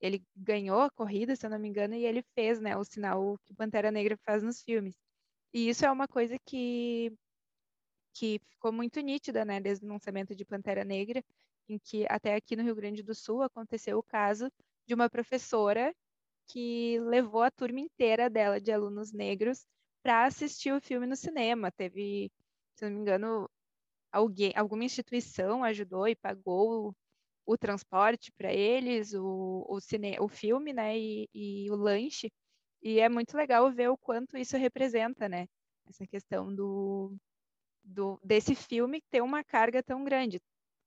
ele 0.06 0.24
ganhou 0.36 0.82
a 0.82 0.92
corrida, 0.92 1.36
se 1.36 1.46
eu 1.46 1.50
não 1.50 1.60
me 1.60 1.68
engano, 1.70 1.96
e 1.96 2.06
ele 2.06 2.24
fez, 2.36 2.60
né, 2.60 2.78
o 2.78 2.84
sinal 2.84 3.38
que 3.46 3.54
o 3.54 3.56
Pantera 3.56 3.92
Negra 3.92 4.18
faz 4.26 4.44
nos 4.44 4.62
filmes. 4.62 4.96
E 5.54 5.70
isso 5.70 5.86
é 5.86 5.92
uma 5.92 6.08
coisa 6.08 6.38
que 6.46 7.12
que 8.14 8.40
ficou 8.50 8.72
muito 8.72 9.00
nítida, 9.02 9.44
né, 9.46 9.60
desde 9.60 9.86
o 9.86 9.90
lançamento 9.90 10.34
de 10.36 10.46
Pantera 10.46 10.86
Negra, 10.86 11.24
em 11.68 11.78
que 11.80 12.06
até 12.10 12.36
aqui 12.36 12.56
no 12.56 12.64
Rio 12.64 12.76
Grande 12.76 13.04
do 13.04 13.14
Sul 13.14 13.42
aconteceu 13.44 13.98
o 13.98 14.04
caso 14.04 14.50
de 14.88 14.94
uma 14.94 15.10
professora 15.10 15.94
que 16.48 17.00
levou 17.02 17.42
a 17.44 17.52
turma 17.52 17.80
inteira 17.80 18.30
dela 18.30 18.62
de 18.62 18.72
alunos 18.72 19.12
negros 19.12 19.66
para 20.04 20.26
assistir 20.26 20.72
o 20.74 20.82
filme 20.82 21.08
no 21.08 21.16
cinema. 21.16 21.72
Teve, 21.72 22.32
se 22.76 22.86
não 22.86 22.92
me 22.92 23.00
engano, 23.02 23.50
alguém, 24.12 24.54
alguma 24.56 24.86
instituição 24.86 25.64
ajudou 25.64 26.08
e 26.08 26.16
pagou 26.16 26.96
o 27.46 27.58
transporte 27.58 28.32
para 28.34 28.52
eles, 28.54 29.14
o, 29.14 29.66
o, 29.70 29.80
cine, 29.80 30.18
o 30.20 30.28
filme, 30.28 30.74
né, 30.74 30.98
e, 30.98 31.30
e, 31.34 31.70
o 31.72 31.76
lanche. 31.76 32.32
E 32.82 33.00
é 33.00 33.10
muito 33.10 33.36
legal 33.38 33.72
ver 33.72 33.90
o 33.90 33.98
quanto 33.98 34.38
isso 34.38 34.58
representa, 34.58 35.30
né, 35.30 35.48
essa 35.88 36.06
questão 36.08 36.54
do, 36.54 37.16
do 37.84 38.20
desse 38.24 38.56
filme 38.56 39.02
ter 39.12 39.22
uma 39.22 39.44
carga 39.44 39.84
tão 39.84 40.04
grande. 40.04 40.40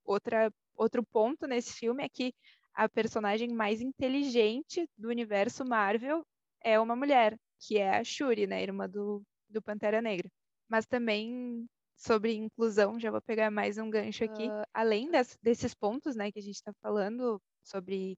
Outra, 0.04 0.52
outro 0.76 1.04
ponto 1.04 1.46
nesse 1.46 1.72
filme 1.74 2.04
é 2.04 2.08
que 2.08 2.32
a 2.74 2.88
personagem 2.88 3.48
mais 3.50 3.80
inteligente 3.80 4.88
do 4.96 5.08
universo 5.08 5.64
Marvel 5.64 6.24
é 6.62 6.78
uma 6.80 6.96
mulher, 6.96 7.36
que 7.60 7.78
é 7.78 7.98
a 7.98 8.04
Shuri, 8.04 8.46
né, 8.46 8.62
irmã 8.62 8.88
do, 8.88 9.22
do 9.48 9.62
Pantera 9.62 10.02
Negra. 10.02 10.28
Mas 10.68 10.86
também 10.86 11.68
sobre 11.98 12.32
inclusão, 12.32 12.98
já 12.98 13.10
vou 13.10 13.20
pegar 13.20 13.50
mais 13.50 13.76
um 13.76 13.90
gancho 13.90 14.24
aqui. 14.24 14.48
Uh, 14.48 14.64
além 14.72 15.10
das, 15.10 15.36
desses 15.42 15.74
pontos, 15.74 16.14
né, 16.14 16.30
que 16.30 16.38
a 16.38 16.42
gente 16.42 16.54
está 16.54 16.72
falando 16.80 17.42
sobre 17.64 18.16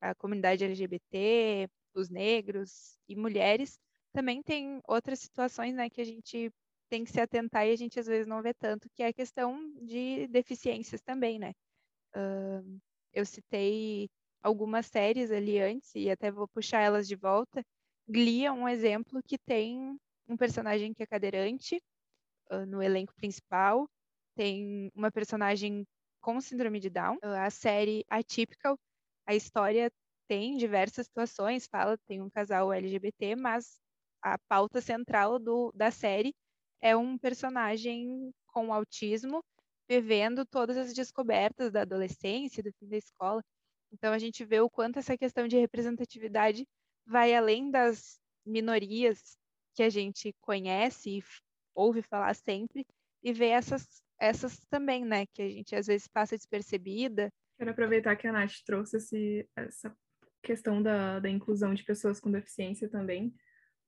a 0.00 0.14
comunidade 0.14 0.64
LGBT, 0.64 1.68
os 1.94 2.08
negros 2.08 2.98
e 3.06 3.14
mulheres, 3.14 3.78
também 4.12 4.42
tem 4.42 4.80
outras 4.88 5.20
situações, 5.20 5.74
né, 5.74 5.90
que 5.90 6.00
a 6.00 6.04
gente 6.04 6.50
tem 6.88 7.04
que 7.04 7.12
se 7.12 7.20
atentar 7.20 7.66
e 7.66 7.72
a 7.72 7.76
gente 7.76 8.00
às 8.00 8.06
vezes 8.06 8.26
não 8.26 8.40
vê 8.40 8.54
tanto, 8.54 8.88
que 8.94 9.02
é 9.02 9.08
a 9.08 9.12
questão 9.12 9.74
de 9.82 10.26
deficiências 10.28 11.02
também, 11.02 11.38
né? 11.38 11.52
Uh, 12.16 12.80
eu 13.12 13.26
citei 13.26 14.08
algumas 14.42 14.86
séries 14.86 15.30
ali 15.30 15.60
antes 15.60 15.94
e 15.94 16.10
até 16.10 16.30
vou 16.30 16.48
puxar 16.48 16.80
elas 16.80 17.06
de 17.06 17.14
volta. 17.14 17.62
Glee 18.08 18.46
é 18.46 18.52
um 18.52 18.66
exemplo 18.66 19.20
que 19.22 19.36
tem 19.36 19.98
um 20.26 20.36
personagem 20.36 20.94
que 20.94 21.02
é 21.02 21.06
cadeirante, 21.06 21.78
no 22.68 22.82
elenco 22.82 23.14
principal. 23.14 23.88
Tem 24.36 24.90
uma 24.94 25.10
personagem 25.10 25.84
com 26.20 26.40
síndrome 26.40 26.80
de 26.80 26.90
Down. 26.90 27.18
a 27.22 27.50
série 27.50 28.04
Atypical, 28.08 28.76
a 29.26 29.34
história 29.34 29.90
tem 30.28 30.56
diversas 30.56 31.06
situações, 31.06 31.66
fala, 31.66 31.96
tem 32.06 32.20
um 32.20 32.30
casal 32.30 32.72
LGBT, 32.72 33.34
mas 33.34 33.78
a 34.22 34.36
pauta 34.48 34.80
central 34.80 35.38
do, 35.38 35.72
da 35.74 35.90
série 35.90 36.34
é 36.80 36.96
um 36.96 37.16
personagem 37.18 38.30
com 38.46 38.72
autismo 38.72 39.42
vivendo 39.88 40.44
todas 40.44 40.76
as 40.76 40.92
descobertas 40.92 41.72
da 41.72 41.82
adolescência, 41.82 42.62
do 42.62 42.70
fim 42.78 42.88
da 42.88 42.96
escola. 42.96 43.42
Então 43.90 44.12
a 44.12 44.18
gente 44.18 44.44
vê 44.44 44.60
o 44.60 44.68
quanto 44.68 44.98
essa 44.98 45.16
questão 45.16 45.48
de 45.48 45.56
representatividade 45.56 46.66
vai 47.06 47.34
além 47.34 47.70
das 47.70 48.18
minorias 48.44 49.36
que 49.74 49.82
a 49.82 49.88
gente 49.88 50.34
conhece 50.42 51.22
ouve 51.78 52.02
falar 52.02 52.34
sempre 52.34 52.84
e 53.22 53.32
vê 53.32 53.46
essas 53.46 54.02
essas 54.20 54.58
também, 54.68 55.04
né, 55.04 55.26
que 55.26 55.40
a 55.40 55.48
gente 55.48 55.76
às 55.76 55.86
vezes 55.86 56.08
passa 56.08 56.36
despercebida. 56.36 57.30
Quero 57.56 57.70
aproveitar 57.70 58.16
que 58.16 58.26
a 58.26 58.32
Nath 58.32 58.64
trouxe 58.66 58.96
esse, 58.96 59.48
essa 59.54 59.96
questão 60.42 60.82
da, 60.82 61.20
da 61.20 61.28
inclusão 61.28 61.72
de 61.72 61.84
pessoas 61.84 62.18
com 62.18 62.28
deficiência 62.30 62.88
também, 62.88 63.32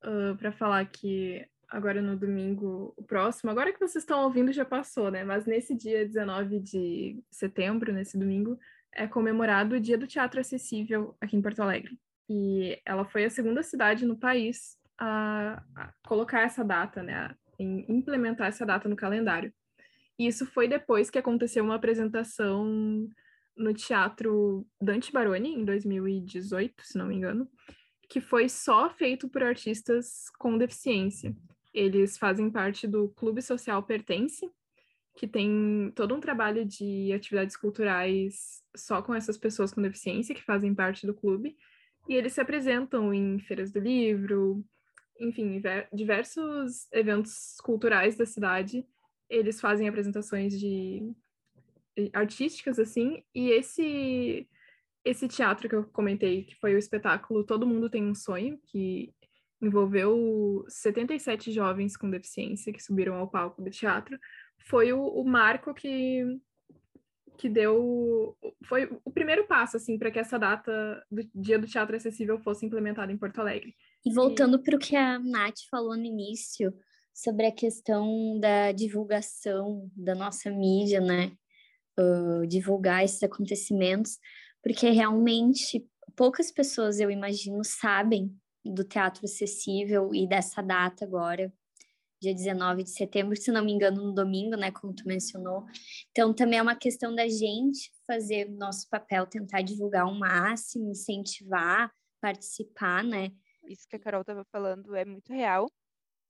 uh, 0.05 0.37
para 0.37 0.53
falar 0.53 0.85
que 0.87 1.44
agora 1.68 2.00
no 2.00 2.16
domingo 2.16 2.94
o 2.96 3.03
próximo, 3.03 3.50
agora 3.50 3.72
que 3.72 3.79
vocês 3.79 4.03
estão 4.03 4.22
ouvindo 4.22 4.53
já 4.53 4.64
passou, 4.64 5.11
né? 5.11 5.24
Mas 5.24 5.46
nesse 5.46 5.74
dia 5.74 6.07
19 6.07 6.61
de 6.61 7.22
setembro, 7.31 7.92
nesse 7.92 8.16
domingo, 8.16 8.59
é 8.92 9.07
comemorado 9.07 9.76
o 9.76 9.81
Dia 9.81 9.98
do 9.98 10.07
Teatro 10.07 10.40
Acessível 10.40 11.16
aqui 11.20 11.37
em 11.37 11.42
Porto 11.42 11.62
Alegre. 11.62 11.98
E 12.29 12.81
ela 12.85 13.05
foi 13.05 13.24
a 13.24 13.31
segunda 13.31 13.62
cidade 13.62 14.05
no 14.05 14.16
país 14.16 14.76
a, 14.98 15.62
a 15.76 15.92
colocar 16.07 16.42
essa 16.42 16.64
data, 16.64 17.03
né? 17.03 17.35
A 17.60 17.92
implementar 17.92 18.48
essa 18.48 18.64
data 18.64 18.88
no 18.88 18.96
calendário. 18.96 19.52
E 20.18 20.26
isso 20.26 20.46
foi 20.46 20.68
depois 20.68 21.10
que 21.10 21.18
aconteceu 21.18 21.64
uma 21.64 21.76
apresentação 21.76 23.08
no 23.56 23.74
Teatro 23.74 24.66
Dante 24.80 25.12
Baroni, 25.12 25.54
em 25.54 25.64
2018, 25.64 26.74
se 26.84 26.98
não 26.98 27.06
me 27.06 27.14
engano, 27.14 27.48
que 28.08 28.20
foi 28.20 28.48
só 28.48 28.90
feito 28.90 29.28
por 29.28 29.42
artistas 29.42 30.30
com 30.38 30.58
deficiência. 30.58 31.34
Eles 31.72 32.18
fazem 32.18 32.50
parte 32.50 32.86
do 32.86 33.08
Clube 33.10 33.40
Social 33.40 33.82
Pertence, 33.82 34.50
que 35.16 35.26
tem 35.26 35.92
todo 35.94 36.14
um 36.14 36.20
trabalho 36.20 36.64
de 36.64 37.12
atividades 37.12 37.56
culturais 37.56 38.62
só 38.74 39.02
com 39.02 39.14
essas 39.14 39.36
pessoas 39.36 39.72
com 39.72 39.82
deficiência 39.82 40.34
que 40.34 40.42
fazem 40.42 40.74
parte 40.74 41.06
do 41.06 41.14
clube. 41.14 41.56
E 42.08 42.14
eles 42.14 42.32
se 42.32 42.40
apresentam 42.40 43.12
em 43.12 43.38
feiras 43.38 43.70
do 43.70 43.78
livro, 43.78 44.64
enfim, 45.20 45.62
diversos 45.92 46.90
eventos 46.92 47.56
culturais 47.62 48.16
da 48.16 48.26
cidade. 48.26 48.85
Eles 49.28 49.61
fazem 49.61 49.88
apresentações 49.88 50.59
de 50.59 51.12
artísticas 52.12 52.78
assim, 52.78 53.22
e 53.35 53.50
esse 53.50 54.48
esse 55.04 55.26
teatro 55.26 55.68
que 55.68 55.74
eu 55.74 55.85
comentei, 55.85 56.44
que 56.44 56.54
foi 56.56 56.74
o 56.74 56.78
espetáculo 56.78 57.44
Todo 57.44 57.66
Mundo 57.66 57.88
Tem 57.88 58.04
um 58.04 58.14
Sonho, 58.14 58.61
que 58.66 59.14
envolveu 59.61 60.64
77 60.68 61.52
jovens 61.52 61.96
com 61.96 62.11
deficiência 62.11 62.72
que 62.72 62.83
subiram 62.83 63.14
ao 63.14 63.28
palco 63.28 63.62
do 63.62 63.70
teatro, 63.70 64.18
foi 64.68 64.92
o, 64.92 65.02
o 65.02 65.24
marco 65.24 65.72
que, 65.74 66.38
que 67.38 67.48
deu. 67.48 68.37
Foi 68.64 68.90
o 69.04 69.11
primeiro 69.11 69.46
passo, 69.46 69.76
assim, 69.76 69.98
para 69.98 70.11
que 70.11 70.18
essa 70.18 70.38
data 70.38 71.04
do 71.11 71.22
Dia 71.35 71.59
do 71.59 71.66
Teatro 71.66 71.96
Acessível 71.96 72.38
fosse 72.38 72.64
implementada 72.66 73.12
em 73.12 73.18
Porto 73.18 73.40
Alegre. 73.40 73.74
E 74.04 74.12
voltando 74.12 74.56
e... 74.58 74.62
para 74.62 74.76
o 74.76 74.78
que 74.78 74.96
a 74.96 75.18
Nath 75.18 75.60
falou 75.70 75.96
no 75.96 76.04
início, 76.04 76.74
sobre 77.12 77.46
a 77.46 77.52
questão 77.52 78.38
da 78.40 78.72
divulgação 78.72 79.90
da 79.94 80.14
nossa 80.14 80.50
mídia, 80.50 81.00
né? 81.00 81.32
Uh, 81.98 82.46
divulgar 82.46 83.04
esses 83.04 83.22
acontecimentos, 83.22 84.18
porque 84.62 84.88
realmente 84.88 85.86
poucas 86.16 86.50
pessoas, 86.50 86.98
eu 86.98 87.10
imagino, 87.10 87.62
sabem 87.64 88.34
do 88.64 88.84
teatro 88.84 89.24
acessível 89.24 90.10
e 90.14 90.26
dessa 90.26 90.62
data 90.62 91.04
agora, 91.04 91.52
dia 92.20 92.34
19 92.34 92.84
de 92.84 92.90
setembro, 92.90 93.36
se 93.36 93.50
não 93.50 93.64
me 93.64 93.72
engano, 93.72 94.02
no 94.02 94.14
domingo, 94.14 94.56
né, 94.56 94.70
como 94.70 94.94
tu 94.94 95.06
mencionou. 95.06 95.64
Então, 96.10 96.34
também 96.34 96.58
é 96.58 96.62
uma 96.62 96.76
questão 96.76 97.14
da 97.14 97.26
gente 97.26 97.90
fazer 98.06 98.48
o 98.48 98.56
nosso 98.56 98.88
papel, 98.90 99.26
tentar 99.26 99.62
divulgar 99.62 100.06
o 100.06 100.18
máximo, 100.18 100.90
incentivar, 100.90 101.90
participar, 102.20 103.02
né? 103.02 103.30
Isso 103.70 103.87
que 103.88 103.96
a 103.96 104.00
Carol 104.00 104.22
estava 104.22 104.44
falando 104.44 104.96
é 104.96 105.04
muito 105.04 105.33
real. 105.33 105.70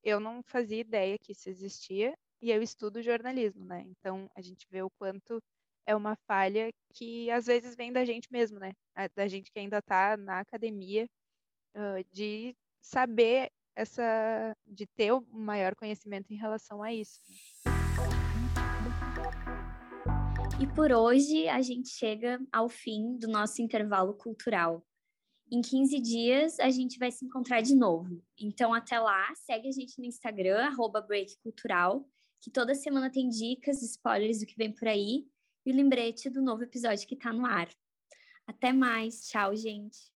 Eu 0.05 0.21
não 0.21 0.43
fazia 0.43 0.81
ideia 0.81 1.19
que 1.19 1.33
isso 1.33 1.49
existia 1.49 2.15
e 2.43 2.51
eu 2.51 2.63
estudo 2.63 3.03
jornalismo, 3.03 3.65
né? 3.65 3.83
Então, 3.87 4.31
a 4.35 4.43
gente 4.43 4.67
vê 4.71 4.83
o 4.83 4.91
quanto 4.99 5.43
é 5.87 5.97
uma 5.97 6.17
falha 6.27 6.71
que 6.95 7.31
às 7.31 7.47
vezes 7.47 7.75
vem 7.75 7.93
da 7.93 8.05
gente 8.05 8.29
mesmo, 8.31 8.59
né? 8.59 8.73
Da 9.15 9.27
gente 9.27 9.51
que 9.51 9.59
ainda 9.59 9.79
está 9.79 10.17
na 10.17 10.41
academia 10.41 11.07
uh, 11.75 12.05
de 12.13 12.55
saber 12.81 13.51
essa, 13.75 14.55
de 14.67 14.87
ter 14.87 15.13
o 15.13 15.23
maior 15.31 15.75
conhecimento 15.75 16.31
em 16.33 16.37
relação 16.37 16.83
a 16.83 16.93
isso. 16.93 17.21
Né? 17.27 17.71
E 20.61 20.67
por 20.67 20.93
hoje 20.93 21.49
a 21.49 21.63
gente 21.63 21.89
chega 21.89 22.39
ao 22.53 22.69
fim 22.69 23.17
do 23.17 23.27
nosso 23.29 23.63
intervalo 23.63 24.13
cultural. 24.15 24.85
Em 25.53 25.61
15 25.61 25.99
dias 26.01 26.61
a 26.61 26.71
gente 26.71 26.99
vai 26.99 27.11
se 27.11 27.25
encontrar 27.25 27.61
de 27.61 27.75
novo. 27.75 28.23
Então 28.39 28.73
até 28.73 28.99
lá, 29.01 29.33
segue 29.35 29.69
a 29.69 29.73
gente 29.73 29.99
no 29.99 30.05
Instagram, 30.05 30.71
breakcultural, 31.09 32.09
que 32.41 32.51
toda 32.51 32.75
semana 32.75 33.11
tem 33.11 33.29
dicas, 33.29 33.83
spoilers 33.83 34.41
do 34.41 34.47
que 34.47 34.57
vem 34.57 34.73
por 34.73 34.87
aí 34.87 35.27
e 35.67 35.73
o 35.73 35.75
lembrete 35.75 36.31
do 36.31 36.41
novo 36.41 36.63
episódio 36.63 37.07
que 37.07 37.15
está 37.15 37.33
no 37.33 37.45
ar. 37.45 37.69
Até 38.47 38.73
mais, 38.73 39.27
tchau, 39.29 39.55
gente! 39.57 40.10